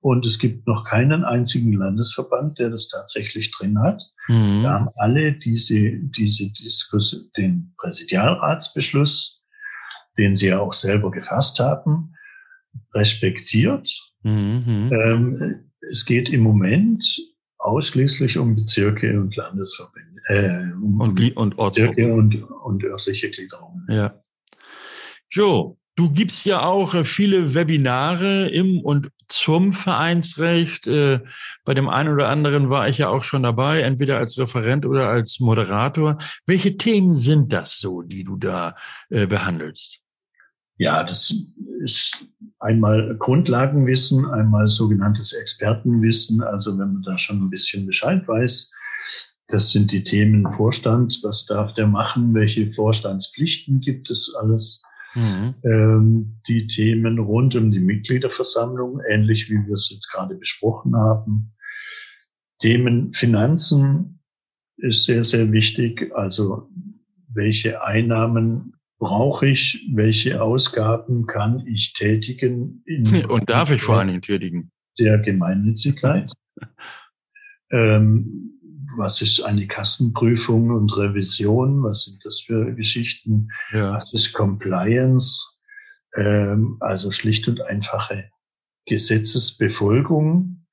Und 0.01 0.25
es 0.27 0.39
gibt 0.39 0.67
noch 0.67 0.85
keinen 0.85 1.25
einzigen 1.25 1.73
Landesverband, 1.73 2.59
der 2.59 2.71
das 2.71 2.89
tatsächlich 2.89 3.51
drin 3.51 3.81
hat. 3.81 4.03
Mhm. 4.29 4.63
Wir 4.63 4.71
haben 4.71 4.89
alle 4.97 5.33
diese, 5.33 5.99
diese 5.99 6.53
Diskussion, 6.53 7.31
den 7.37 7.75
Präsidialratsbeschluss, 7.79 9.45
den 10.19 10.35
sie 10.35 10.49
ja 10.49 10.61
auch 10.61 10.73
selber 10.73 11.11
gefasst 11.11 11.59
haben, 11.61 12.15
respektiert. 12.95 13.89
Mhm. 14.23 14.91
Ähm, 14.93 15.71
es 15.91 16.05
geht 16.05 16.31
im 16.31 16.43
Moment 16.43 17.05
ausschließlich 17.59 18.39
um 18.39 18.57
Bezirke 18.57 19.21
und 19.21 19.35
Landesverbände. 19.37 20.23
Äh, 20.29 20.73
um 20.75 21.01
und, 21.01 21.37
und 21.37 21.57
Bezirke 21.57 22.13
und, 22.13 22.43
und 22.43 22.85
örtliche 22.85 23.31
Gliederungen. 23.31 23.87
Ja. 23.89 24.21
Joe, 25.31 25.77
du 25.97 26.11
gibst 26.11 26.45
ja 26.47 26.63
auch 26.63 26.95
äh, 26.95 27.05
viele 27.05 27.55
Webinare 27.55 28.49
im 28.49 28.81
und 28.81 29.11
zum 29.29 29.73
Vereinsrecht. 29.73 30.87
Äh, 30.87 31.21
bei 31.65 31.75
dem 31.75 31.89
einen 31.89 32.13
oder 32.13 32.29
anderen 32.29 32.71
war 32.71 32.89
ich 32.89 32.99
ja 32.99 33.09
auch 33.09 33.25
schon 33.25 33.43
dabei, 33.43 33.81
entweder 33.81 34.19
als 34.19 34.39
Referent 34.39 34.87
oder 34.87 35.09
als 35.09 35.41
Moderator. 35.41 36.19
Welche 36.47 36.77
Themen 36.77 37.13
sind 37.13 37.53
das 37.53 37.79
so, 37.79 38.03
die 38.03 38.25
du 38.25 38.37
da 38.37 38.75
äh, 39.11 39.27
behandelst? 39.27 40.01
Ja, 40.79 41.03
das 41.05 41.35
ist 41.83 42.29
einmal 42.59 43.17
Grundlagenwissen, 43.19 44.27
einmal 44.31 44.69
sogenanntes 44.69 45.33
Expertenwissen. 45.33 46.43
Also 46.43 46.79
wenn 46.79 46.95
man 46.95 47.03
da 47.03 47.17
schon 47.17 47.43
ein 47.43 47.51
bisschen 47.51 47.87
Bescheid 47.87 48.27
weiß, 48.27 48.73
das 49.49 49.71
sind 49.71 49.93
die 49.93 50.03
Themen 50.03 50.51
Vorstand, 50.51 51.21
was 51.23 51.47
darf 51.47 51.73
der 51.75 51.87
machen, 51.87 52.35
welche 52.35 52.71
Vorstandspflichten 52.71 53.81
gibt 53.81 54.11
es 54.11 54.35
alles. 54.35 54.83
Mhm. 55.15 55.55
Ähm, 55.65 56.39
die 56.49 56.67
Themen 56.67 57.19
rund 57.19 57.55
um 57.55 57.71
die 57.71 57.81
Mitgliederversammlung, 57.81 59.01
ähnlich 59.09 59.49
wie 59.49 59.67
wir 59.67 59.75
es 59.75 59.91
jetzt 59.91 60.11
gerade 60.13 60.35
besprochen 60.35 60.97
haben. 60.97 61.55
Themen 62.61 63.13
Finanzen 63.13 64.21
ist 64.79 65.05
sehr, 65.05 65.25
sehr 65.25 65.53
wichtig. 65.53 66.13
Also 66.15 66.69
welche 67.33 67.83
Einnahmen 67.83 68.75
brauche 68.99 69.47
ich, 69.47 69.89
welche 69.93 70.43
Ausgaben 70.43 71.27
kann 71.27 71.67
ich 71.67 71.93
tätigen? 71.93 72.83
Und 73.29 73.51
darf 73.51 73.71
ich 73.71 73.83
vor 73.83 73.99
allen 73.99 74.09
Dingen 74.09 74.23
tätigen? 74.23 74.71
Der 74.99 75.19
Gemeinnützigkeit. 75.19 76.33
ähm, 77.71 78.56
was 78.97 79.21
ist 79.23 79.43
eine 79.43 79.67
Kassenprüfung 79.67 80.71
und 80.71 80.97
Revision? 80.97 81.83
Was 81.83 82.05
sind 82.05 82.25
das 82.25 82.41
für 82.41 82.75
Geschichten? 82.75 83.49
Ja. 83.73 83.95
Was 83.95 84.13
ist 84.13 84.33
Compliance? 84.33 85.59
Ähm, 86.15 86.77
also 86.81 87.11
schlicht 87.11 87.49
und 87.49 87.61
einfache 87.61 88.31
Gesetzesbefolgung. 88.87 90.67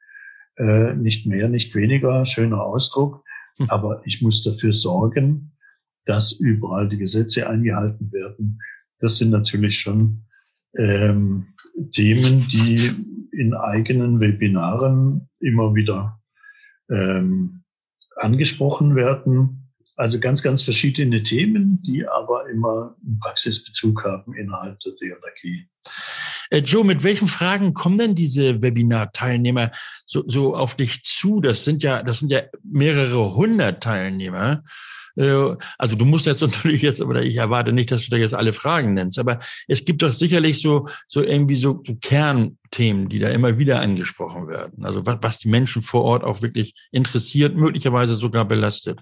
Äh, 0.57 0.93
nicht 0.93 1.25
mehr, 1.25 1.49
nicht 1.49 1.73
weniger, 1.75 2.25
schöner 2.25 2.61
Ausdruck. 2.61 3.23
Hm. 3.57 3.69
Aber 3.69 4.01
ich 4.05 4.21
muss 4.21 4.43
dafür 4.43 4.73
sorgen, 4.73 5.57
dass 6.05 6.33
überall 6.33 6.89
die 6.89 6.97
Gesetze 6.97 7.49
eingehalten 7.49 8.11
werden. 8.11 8.59
Das 8.99 9.17
sind 9.17 9.31
natürlich 9.31 9.79
schon 9.79 10.25
ähm, 10.77 11.47
Themen, 11.91 12.47
die 12.51 12.91
in 13.31 13.53
eigenen 13.53 14.19
Webinaren 14.19 15.29
immer 15.39 15.73
wieder 15.73 16.21
ähm, 16.89 17.62
angesprochen 18.17 18.95
werden. 18.95 19.71
Also 19.95 20.19
ganz, 20.19 20.41
ganz 20.41 20.63
verschiedene 20.63 21.21
Themen, 21.21 21.81
die 21.83 22.07
aber 22.07 22.49
immer 22.49 22.95
einen 23.05 23.19
Praxisbezug 23.19 24.03
haben 24.03 24.33
innerhalb 24.33 24.79
der 24.79 24.93
DLRG. 24.93 25.67
Äh, 26.49 26.59
Joe, 26.59 26.83
mit 26.83 27.03
welchen 27.03 27.27
Fragen 27.27 27.73
kommen 27.73 27.97
denn 27.97 28.15
diese 28.15 28.61
Webinar-Teilnehmer 28.61 29.71
so, 30.05 30.23
so 30.27 30.55
auf 30.55 30.75
dich 30.75 31.03
zu? 31.03 31.41
Das 31.41 31.63
sind 31.63 31.83
ja, 31.83 32.01
das 32.01 32.19
sind 32.19 32.31
ja 32.31 32.41
mehrere 32.63 33.35
hundert 33.35 33.83
Teilnehmer. 33.83 34.63
Äh, 35.15 35.55
also 35.77 35.95
du 35.95 36.05
musst 36.05 36.25
jetzt 36.25 36.41
natürlich 36.41 36.81
jetzt, 36.81 37.01
oder 37.01 37.23
ich 37.23 37.35
erwarte 37.35 37.71
nicht, 37.71 37.91
dass 37.91 38.05
du 38.05 38.11
da 38.11 38.17
jetzt 38.17 38.33
alle 38.33 38.53
Fragen 38.53 38.93
nennst, 38.93 39.19
aber 39.19 39.39
es 39.67 39.85
gibt 39.85 40.01
doch 40.01 40.13
sicherlich 40.13 40.61
so, 40.61 40.87
so 41.07 41.21
irgendwie 41.21 41.55
so, 41.55 41.81
so 41.85 41.95
Kernthemen, 41.95 43.09
die 43.09 43.19
da 43.19 43.29
immer 43.29 43.57
wieder 43.57 43.81
angesprochen 43.81 44.47
werden. 44.47 44.85
Also 44.85 45.05
was, 45.05 45.17
was 45.21 45.39
die 45.39 45.49
Menschen 45.49 45.81
vor 45.81 46.03
Ort 46.03 46.23
auch 46.23 46.41
wirklich 46.41 46.73
interessiert, 46.91 47.55
möglicherweise 47.55 48.15
sogar 48.15 48.45
belastet. 48.45 49.01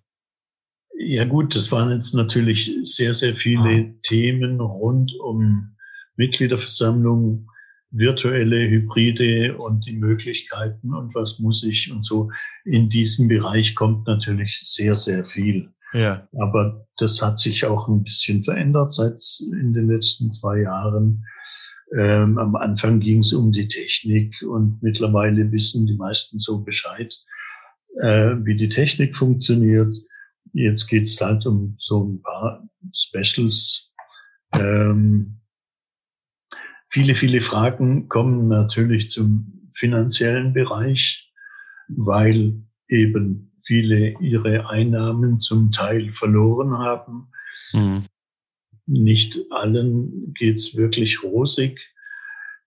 Ja 0.97 1.25
gut, 1.25 1.55
das 1.55 1.71
waren 1.71 1.91
jetzt 1.91 2.13
natürlich 2.13 2.71
sehr, 2.83 3.13
sehr 3.13 3.33
viele 3.33 3.85
ah. 3.89 3.93
Themen 4.03 4.59
rund 4.59 5.13
um 5.19 5.75
Mitgliederversammlungen, 6.15 7.47
virtuelle 7.89 8.69
Hybride 8.69 9.57
und 9.57 9.85
die 9.85 9.95
Möglichkeiten 9.95 10.93
und 10.93 11.13
was 11.15 11.39
muss 11.39 11.63
ich 11.63 11.91
und 11.91 12.03
so. 12.03 12.31
In 12.63 12.89
diesem 12.89 13.27
Bereich 13.27 13.75
kommt 13.75 14.07
natürlich 14.07 14.59
sehr, 14.63 14.95
sehr 14.95 15.25
viel. 15.25 15.71
Ja. 15.93 16.27
Aber 16.39 16.87
das 16.97 17.21
hat 17.21 17.37
sich 17.37 17.65
auch 17.65 17.87
ein 17.87 18.03
bisschen 18.03 18.43
verändert 18.43 18.93
seit 18.93 19.21
in 19.51 19.73
den 19.73 19.87
letzten 19.87 20.29
zwei 20.29 20.61
Jahren. 20.61 21.25
Ähm, 21.97 22.37
am 22.37 22.55
Anfang 22.55 22.99
ging 22.99 23.19
es 23.19 23.33
um 23.33 23.51
die 23.51 23.67
Technik 23.67 24.33
und 24.43 24.81
mittlerweile 24.81 25.51
wissen 25.51 25.85
die 25.87 25.95
meisten 25.95 26.39
so 26.39 26.63
Bescheid, 26.63 27.13
äh, 27.99 28.35
wie 28.39 28.55
die 28.55 28.69
Technik 28.69 29.15
funktioniert. 29.15 29.97
Jetzt 30.53 30.87
geht 30.87 31.03
es 31.03 31.19
halt 31.19 31.45
um 31.45 31.75
so 31.77 32.05
ein 32.05 32.21
paar 32.21 32.67
Specials. 32.95 33.91
Ähm, 34.53 35.41
viele, 36.87 37.15
viele 37.15 37.41
Fragen 37.41 38.07
kommen 38.07 38.47
natürlich 38.47 39.09
zum 39.09 39.69
finanziellen 39.75 40.53
Bereich, 40.53 41.29
weil 41.87 42.63
eben 42.87 43.50
viele 43.63 44.19
ihre 44.19 44.69
Einnahmen 44.69 45.39
zum 45.39 45.71
Teil 45.71 46.11
verloren 46.13 46.77
haben. 46.77 47.27
Mhm. 47.73 48.05
Nicht 48.85 49.39
allen 49.51 50.33
geht's 50.33 50.75
wirklich 50.77 51.23
rosig. 51.23 51.79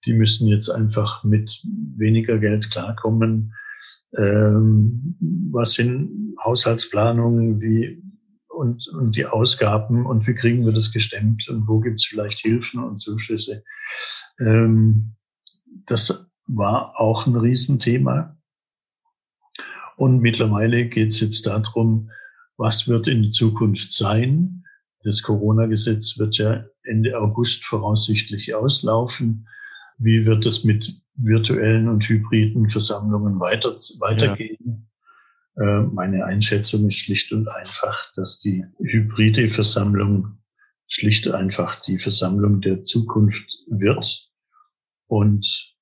Die 0.07 0.13
müssen 0.13 0.49
jetzt 0.49 0.69
einfach 0.69 1.25
mit 1.25 1.63
weniger 1.97 2.39
Geld 2.39 2.71
klarkommen. 2.71 3.55
Ähm, 4.17 5.17
was 5.51 5.73
sind 5.73 6.35
Haushaltsplanungen 6.43 7.61
wie 7.61 8.03
und, 8.49 8.87
und 8.89 9.17
die 9.17 9.27
Ausgaben 9.27 10.07
und 10.07 10.27
wie 10.27 10.35
kriegen 10.35 10.65
wir 10.65 10.73
das 10.73 10.93
gestemmt 10.93 11.49
und 11.49 11.67
wo 11.67 11.81
gibt's 11.81 12.07
vielleicht 12.07 12.41
Hilfen 12.41 12.83
und 12.83 12.99
Zuschüsse. 12.99 13.65
Ähm, 14.39 15.17
das 15.87 16.31
war 16.47 16.99
auch 16.99 17.27
ein 17.27 17.37
Riesenthema. 17.37 18.37
Und 19.97 20.21
mittlerweile 20.21 20.89
geht 20.89 21.13
es 21.13 21.21
jetzt 21.21 21.47
darum, 21.47 22.11
was 22.57 22.89
wird 22.89 23.09
in 23.09 23.33
Zukunft 23.33 23.93
sein. 23.93 24.65
Das 25.03 25.23
Corona-Gesetz 25.23 26.19
wird 26.19 26.37
ja 26.39 26.65
Ende 26.85 27.19
August 27.19 27.65
voraussichtlich 27.65 28.55
auslaufen. 28.55 29.47
Wie 29.99 30.25
wird 30.25 30.47
es 30.47 30.65
mit 30.65 31.01
virtuellen 31.17 31.89
und 31.89 32.09
hybriden 32.09 32.71
Versammlungen 32.71 33.39
weiter, 33.39 33.77
weitergehen? 34.01 34.89
Ja. 35.57 35.81
Äh, 35.81 35.83
meine 35.83 36.25
Einschätzung 36.25 36.87
ist 36.89 36.97
schlicht 36.97 37.33
und 37.33 37.49
einfach, 37.49 38.13
dass 38.15 38.41
die 38.41 38.65
hybride 38.79 39.49
Versammlung 39.49 40.39
schlicht 40.87 41.29
einfach 41.29 41.81
die 41.83 41.99
Versammlung 41.99 42.61
der 42.61 42.83
Zukunft 42.83 43.51
wird. 43.69 44.31
Und 45.07 45.75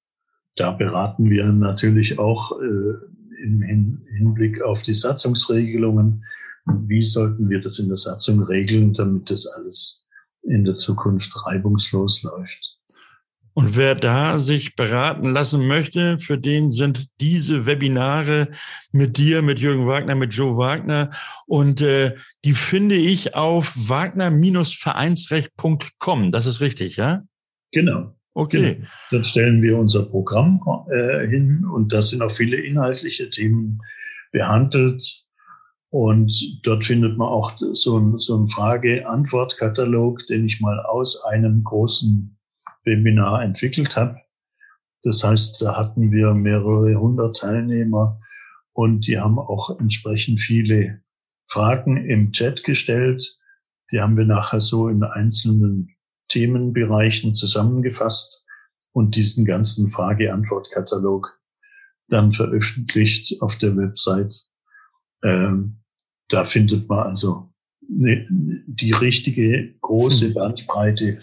da 0.57 0.73
beraten 0.73 1.31
wir 1.31 1.47
natürlich 1.53 2.19
auch 2.19 2.61
äh, 2.61 2.95
im 3.43 4.01
Hinblick 4.17 4.63
auf 4.63 4.83
die 4.83 4.95
Satzungsregelungen, 4.95 6.25
wie 6.67 7.05
sollten 7.05 7.51
wir 7.51 7.61
das 7.61 7.79
in 7.79 7.89
der 7.89 7.97
Satzung 7.97 8.43
regeln, 8.43 8.95
damit 8.95 9.31
das 9.31 9.47
alles 9.47 10.07
in 10.43 10.65
der 10.65 10.77
Zukunft 10.77 11.47
reibungslos 11.47 12.23
läuft. 12.23 12.73
Und 13.55 13.77
wer 13.77 13.95
da 13.95 14.39
sich 14.39 14.77
beraten 14.77 15.29
lassen 15.31 15.67
möchte, 15.67 16.19
für 16.19 16.39
den 16.39 16.71
sind 16.71 17.05
diese 17.21 17.67
Webinare 17.67 18.49
mit 18.93 19.19
dir, 19.19 19.43
mit 19.43 19.59
Jürgen 19.59 19.87
Wagner, 19.87 20.15
mit 20.15 20.33
Joe 20.33 20.57
Wagner. 20.57 21.11
Und 21.47 21.83
äh, 21.83 22.17
die 22.47 22.55
finde 22.55 22.95
ich 22.95 23.35
auf 23.35 23.75
wagner-vereinsrecht.com. 23.77 26.31
Das 26.31 26.47
ist 26.47 26.63
richtig, 26.63 26.97
ja? 26.97 27.25
Genau. 27.73 28.17
Okay. 28.35 28.75
Genau. 28.77 28.89
Dann 29.11 29.25
stellen 29.25 29.63
wir 29.63 29.79
unser 29.79 30.05
Programm 30.07 30.61
äh, 30.91 31.27
hin 31.27 31.65
und 31.65 31.93
da 31.93 32.01
sind 32.01 32.23
auch 32.23 32.31
viele 32.31 32.57
inhaltliche 32.57 33.29
Themen 33.31 33.81
behandelt. 34.33 35.25
Und 35.91 36.61
dort 36.63 36.85
findet 36.85 37.19
man 37.19 37.29
auch 37.29 37.53
so 37.75 37.99
ein, 37.99 38.19
so 38.19 38.47
Frage-Antwort-Katalog, 38.47 40.27
den 40.27 40.47
ich 40.47 40.61
mal 40.61 40.81
aus 40.81 41.23
einem 41.25 41.63
großen 41.65 42.39
Webinar 42.85 43.43
entwickelt 43.43 43.95
habe. 43.97 44.17
Das 45.03 45.23
heißt, 45.23 45.61
da 45.61 45.77
hatten 45.77 46.11
wir 46.11 46.33
mehrere 46.33 46.95
hundert 46.95 47.37
Teilnehmer 47.37 48.19
und 48.73 49.07
die 49.07 49.19
haben 49.19 49.39
auch 49.39 49.79
entsprechend 49.79 50.41
viele 50.41 51.03
Fragen 51.47 51.99
im 51.99 52.33
Chat 52.33 52.65
gestellt. 52.65 53.39
Die 53.91 54.01
haben 54.01 54.17
wir 54.17 54.25
nachher 54.25 54.61
so 54.61 54.89
in 54.89 55.03
einzelnen 55.03 55.95
Themenbereichen 56.33 57.35
zusammengefasst 57.35 58.45
und 58.93 59.17
diesen 59.17 59.45
ganzen 59.45 59.91
Frage-Antwort-Katalog 59.91 61.39
dann 62.09 62.33
veröffentlicht 62.33 63.41
auf 63.41 63.59
der 63.59 63.77
Website. 63.77 64.35
Ähm, 65.23 65.79
da 66.29 66.45
findet 66.45 66.89
man 66.89 67.01
also 67.01 67.53
ne, 67.81 68.27
die 68.31 68.93
richtige 68.93 69.75
große 69.81 70.29
hm. 70.29 70.35
Bandbreite 70.35 71.19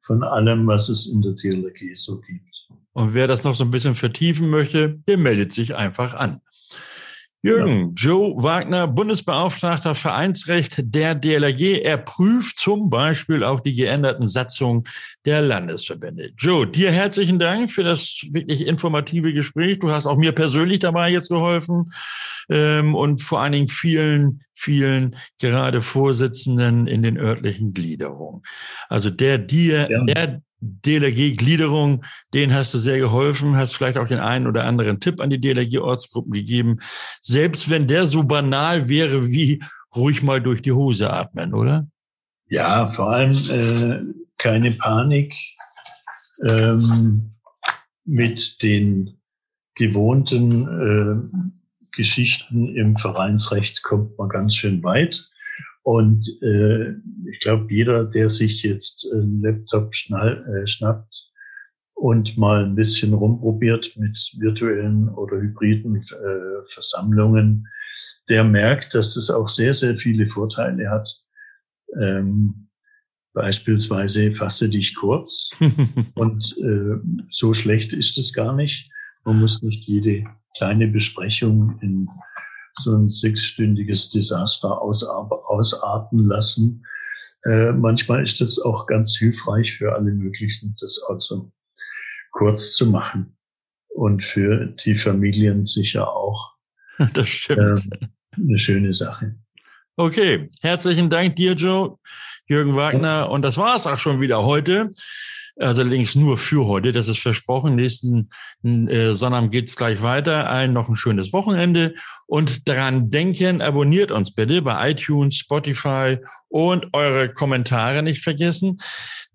von 0.00 0.22
allem, 0.22 0.66
was 0.66 0.88
es 0.88 1.06
in 1.08 1.22
der 1.22 1.32
DLRG 1.32 1.94
so 1.94 2.20
gibt. 2.20 2.68
Und 2.92 3.14
wer 3.14 3.28
das 3.28 3.44
noch 3.44 3.54
so 3.54 3.64
ein 3.64 3.70
bisschen 3.70 3.94
vertiefen 3.94 4.48
möchte, 4.50 5.00
der 5.06 5.18
meldet 5.18 5.52
sich 5.52 5.76
einfach 5.76 6.14
an. 6.14 6.40
Jürgen, 7.40 7.80
ja. 7.80 7.92
Joe 7.94 8.42
Wagner, 8.42 8.88
Bundesbeauftragter 8.88 9.94
Vereinsrecht 9.94 10.80
der 10.82 11.14
DLRG. 11.14 11.82
Er 11.82 11.96
prüft 11.96 12.58
zum 12.58 12.90
Beispiel 12.90 13.44
auch 13.44 13.60
die 13.60 13.74
geänderten 13.74 14.26
Satzungen 14.26 14.84
der 15.24 15.40
Landesverbände. 15.40 16.32
Joe, 16.36 16.66
dir 16.66 16.90
herzlichen 16.90 17.38
Dank 17.38 17.70
für 17.70 17.84
das 17.84 18.26
wirklich 18.32 18.66
informative 18.66 19.32
Gespräch. 19.32 19.78
Du 19.78 19.92
hast 19.92 20.06
auch 20.06 20.16
mir 20.16 20.32
persönlich 20.32 20.80
dabei 20.80 21.10
jetzt 21.10 21.28
geholfen 21.28 21.92
ähm, 22.50 22.96
und 22.96 23.22
vor 23.22 23.40
allen 23.40 23.52
Dingen 23.52 23.68
vielen, 23.68 24.42
vielen 24.54 25.14
gerade 25.40 25.80
Vorsitzenden 25.80 26.88
in 26.88 27.04
den 27.04 27.16
örtlichen 27.18 27.72
Gliederungen. 27.72 28.42
Also 28.88 29.10
der 29.10 29.38
dir, 29.38 29.88
ja. 29.88 30.04
der 30.04 30.42
DLRG-Gliederung, 30.60 32.04
denen 32.34 32.52
hast 32.52 32.74
du 32.74 32.78
sehr 32.78 32.98
geholfen, 32.98 33.56
hast 33.56 33.74
vielleicht 33.74 33.98
auch 33.98 34.08
den 34.08 34.18
einen 34.18 34.46
oder 34.46 34.64
anderen 34.64 35.00
Tipp 35.00 35.20
an 35.20 35.30
die 35.30 35.40
DLRG-Ortsgruppen 35.40 36.32
gegeben. 36.32 36.78
Selbst 37.20 37.70
wenn 37.70 37.86
der 37.86 38.06
so 38.06 38.24
banal 38.24 38.88
wäre 38.88 39.28
wie 39.28 39.62
ruhig 39.94 40.22
mal 40.22 40.40
durch 40.40 40.62
die 40.62 40.72
Hose 40.72 41.10
atmen, 41.10 41.54
oder? 41.54 41.86
Ja, 42.48 42.88
vor 42.88 43.12
allem 43.12 43.32
äh, 43.50 44.00
keine 44.36 44.70
Panik. 44.72 45.34
Ähm, 46.44 47.34
mit 48.04 48.62
den 48.62 49.18
gewohnten 49.74 51.32
äh, 51.32 51.38
Geschichten 51.92 52.74
im 52.74 52.96
Vereinsrecht 52.96 53.82
kommt 53.82 54.16
man 54.18 54.28
ganz 54.28 54.54
schön 54.54 54.82
weit. 54.82 55.30
Und 55.88 56.28
äh, 56.42 56.90
ich 57.30 57.40
glaube, 57.40 57.72
jeder, 57.72 58.04
der 58.04 58.28
sich 58.28 58.62
jetzt 58.62 59.10
einen 59.10 59.40
Laptop 59.40 59.94
schnall, 59.94 60.44
äh, 60.46 60.66
schnappt 60.66 61.14
und 61.94 62.36
mal 62.36 62.62
ein 62.62 62.74
bisschen 62.74 63.14
rumprobiert 63.14 63.96
mit 63.96 64.18
virtuellen 64.36 65.08
oder 65.08 65.40
hybriden 65.40 65.96
äh, 65.96 66.66
Versammlungen, 66.66 67.68
der 68.28 68.44
merkt, 68.44 68.94
dass 68.94 69.16
es 69.16 69.30
auch 69.30 69.48
sehr, 69.48 69.72
sehr 69.72 69.94
viele 69.94 70.26
Vorteile 70.26 70.90
hat. 70.90 71.08
Ähm, 71.98 72.68
beispielsweise 73.32 74.34
fasse 74.34 74.68
dich 74.68 74.94
kurz 74.94 75.52
und 76.16 76.54
äh, 76.58 77.00
so 77.30 77.54
schlecht 77.54 77.94
ist 77.94 78.18
es 78.18 78.34
gar 78.34 78.54
nicht. 78.54 78.90
Man 79.24 79.40
muss 79.40 79.62
nicht 79.62 79.88
jede 79.88 80.24
kleine 80.58 80.86
Besprechung 80.86 81.78
in 81.80 82.10
so 82.78 82.96
ein 82.96 83.08
sechsstündiges 83.08 84.10
Desaster 84.10 84.80
ausarten 84.80 86.26
lassen. 86.26 86.86
Äh, 87.44 87.72
manchmal 87.72 88.22
ist 88.22 88.40
das 88.40 88.60
auch 88.60 88.86
ganz 88.86 89.16
hilfreich 89.16 89.76
für 89.76 89.94
alle 89.94 90.12
möglichen, 90.12 90.76
das 90.80 91.00
also 91.08 91.52
kurz 92.32 92.74
zu 92.74 92.86
machen. 92.86 93.36
Und 93.88 94.22
für 94.22 94.66
die 94.66 94.94
Familien 94.94 95.66
sicher 95.66 96.08
auch. 96.12 96.54
Das 97.14 97.28
stimmt. 97.28 97.88
Äh, 97.92 98.06
eine 98.36 98.58
schöne 98.58 98.92
Sache. 98.92 99.36
Okay, 99.96 100.48
herzlichen 100.60 101.10
Dank 101.10 101.36
dir, 101.36 101.54
Joe, 101.54 101.98
Jürgen 102.46 102.76
Wagner. 102.76 103.30
Und 103.30 103.42
das 103.42 103.56
war's 103.56 103.86
auch 103.86 103.98
schon 103.98 104.20
wieder 104.20 104.44
heute 104.44 104.90
allerdings 105.58 106.14
nur 106.14 106.38
für 106.38 106.66
heute, 106.66 106.92
das 106.92 107.08
ist 107.08 107.18
versprochen. 107.18 107.74
Nächsten 107.74 108.30
äh, 108.64 109.12
Sonnabend 109.14 109.52
geht's 109.52 109.76
gleich 109.76 110.02
weiter. 110.02 110.48
Allen 110.48 110.72
noch 110.72 110.88
ein 110.88 110.96
schönes 110.96 111.32
Wochenende 111.32 111.94
und 112.26 112.68
daran 112.68 113.10
denken, 113.10 113.62
abonniert 113.62 114.10
uns 114.10 114.34
bitte 114.34 114.60
bei 114.62 114.90
iTunes, 114.90 115.36
Spotify 115.36 116.18
und 116.48 116.88
eure 116.92 117.32
Kommentare 117.32 118.02
nicht 118.02 118.22
vergessen. 118.22 118.78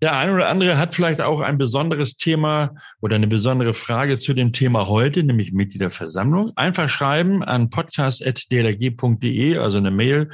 Der 0.00 0.16
eine 0.16 0.32
oder 0.32 0.48
andere 0.48 0.78
hat 0.78 0.94
vielleicht 0.94 1.20
auch 1.20 1.40
ein 1.40 1.58
besonderes 1.58 2.16
Thema 2.16 2.74
oder 3.00 3.16
eine 3.16 3.26
besondere 3.26 3.74
Frage 3.74 4.16
zu 4.16 4.34
dem 4.34 4.52
Thema 4.52 4.86
heute, 4.86 5.22
nämlich 5.22 5.52
Mitgliederversammlung. 5.52 6.52
Einfach 6.56 6.88
schreiben 6.88 7.42
an 7.42 7.70
podcast.dlg.de, 7.70 9.58
also 9.58 9.78
eine 9.78 9.90
Mail. 9.90 10.30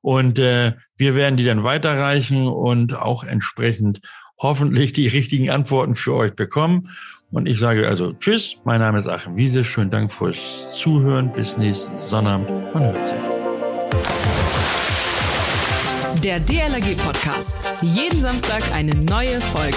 Und 0.00 0.38
äh, 0.38 0.74
wir 0.96 1.14
werden 1.14 1.36
die 1.36 1.44
dann 1.44 1.64
weiterreichen 1.64 2.46
und 2.46 2.94
auch 2.94 3.24
entsprechend 3.24 4.00
hoffentlich 4.38 4.92
die 4.92 5.08
richtigen 5.08 5.50
Antworten 5.50 5.94
für 5.94 6.14
euch 6.14 6.34
bekommen. 6.34 6.90
Und 7.30 7.46
ich 7.46 7.58
sage 7.58 7.88
also 7.88 8.12
Tschüss, 8.12 8.58
mein 8.64 8.80
Name 8.80 8.98
ist 8.98 9.08
Achim 9.08 9.36
Wiese. 9.36 9.64
Schönen 9.64 9.90
Dank 9.90 10.12
fürs 10.12 10.68
Zuhören. 10.70 11.32
Bis 11.32 11.56
nächsten 11.56 11.98
Sonnabend. 11.98 12.72
Man 12.72 12.84
hört 12.84 13.08
sich. 13.08 13.18
Der 16.22 16.40
DLRG 16.40 16.96
Podcast. 16.96 17.68
Jeden 17.82 18.20
Samstag 18.20 18.62
eine 18.72 18.94
neue 18.94 19.40
Folge. 19.40 19.76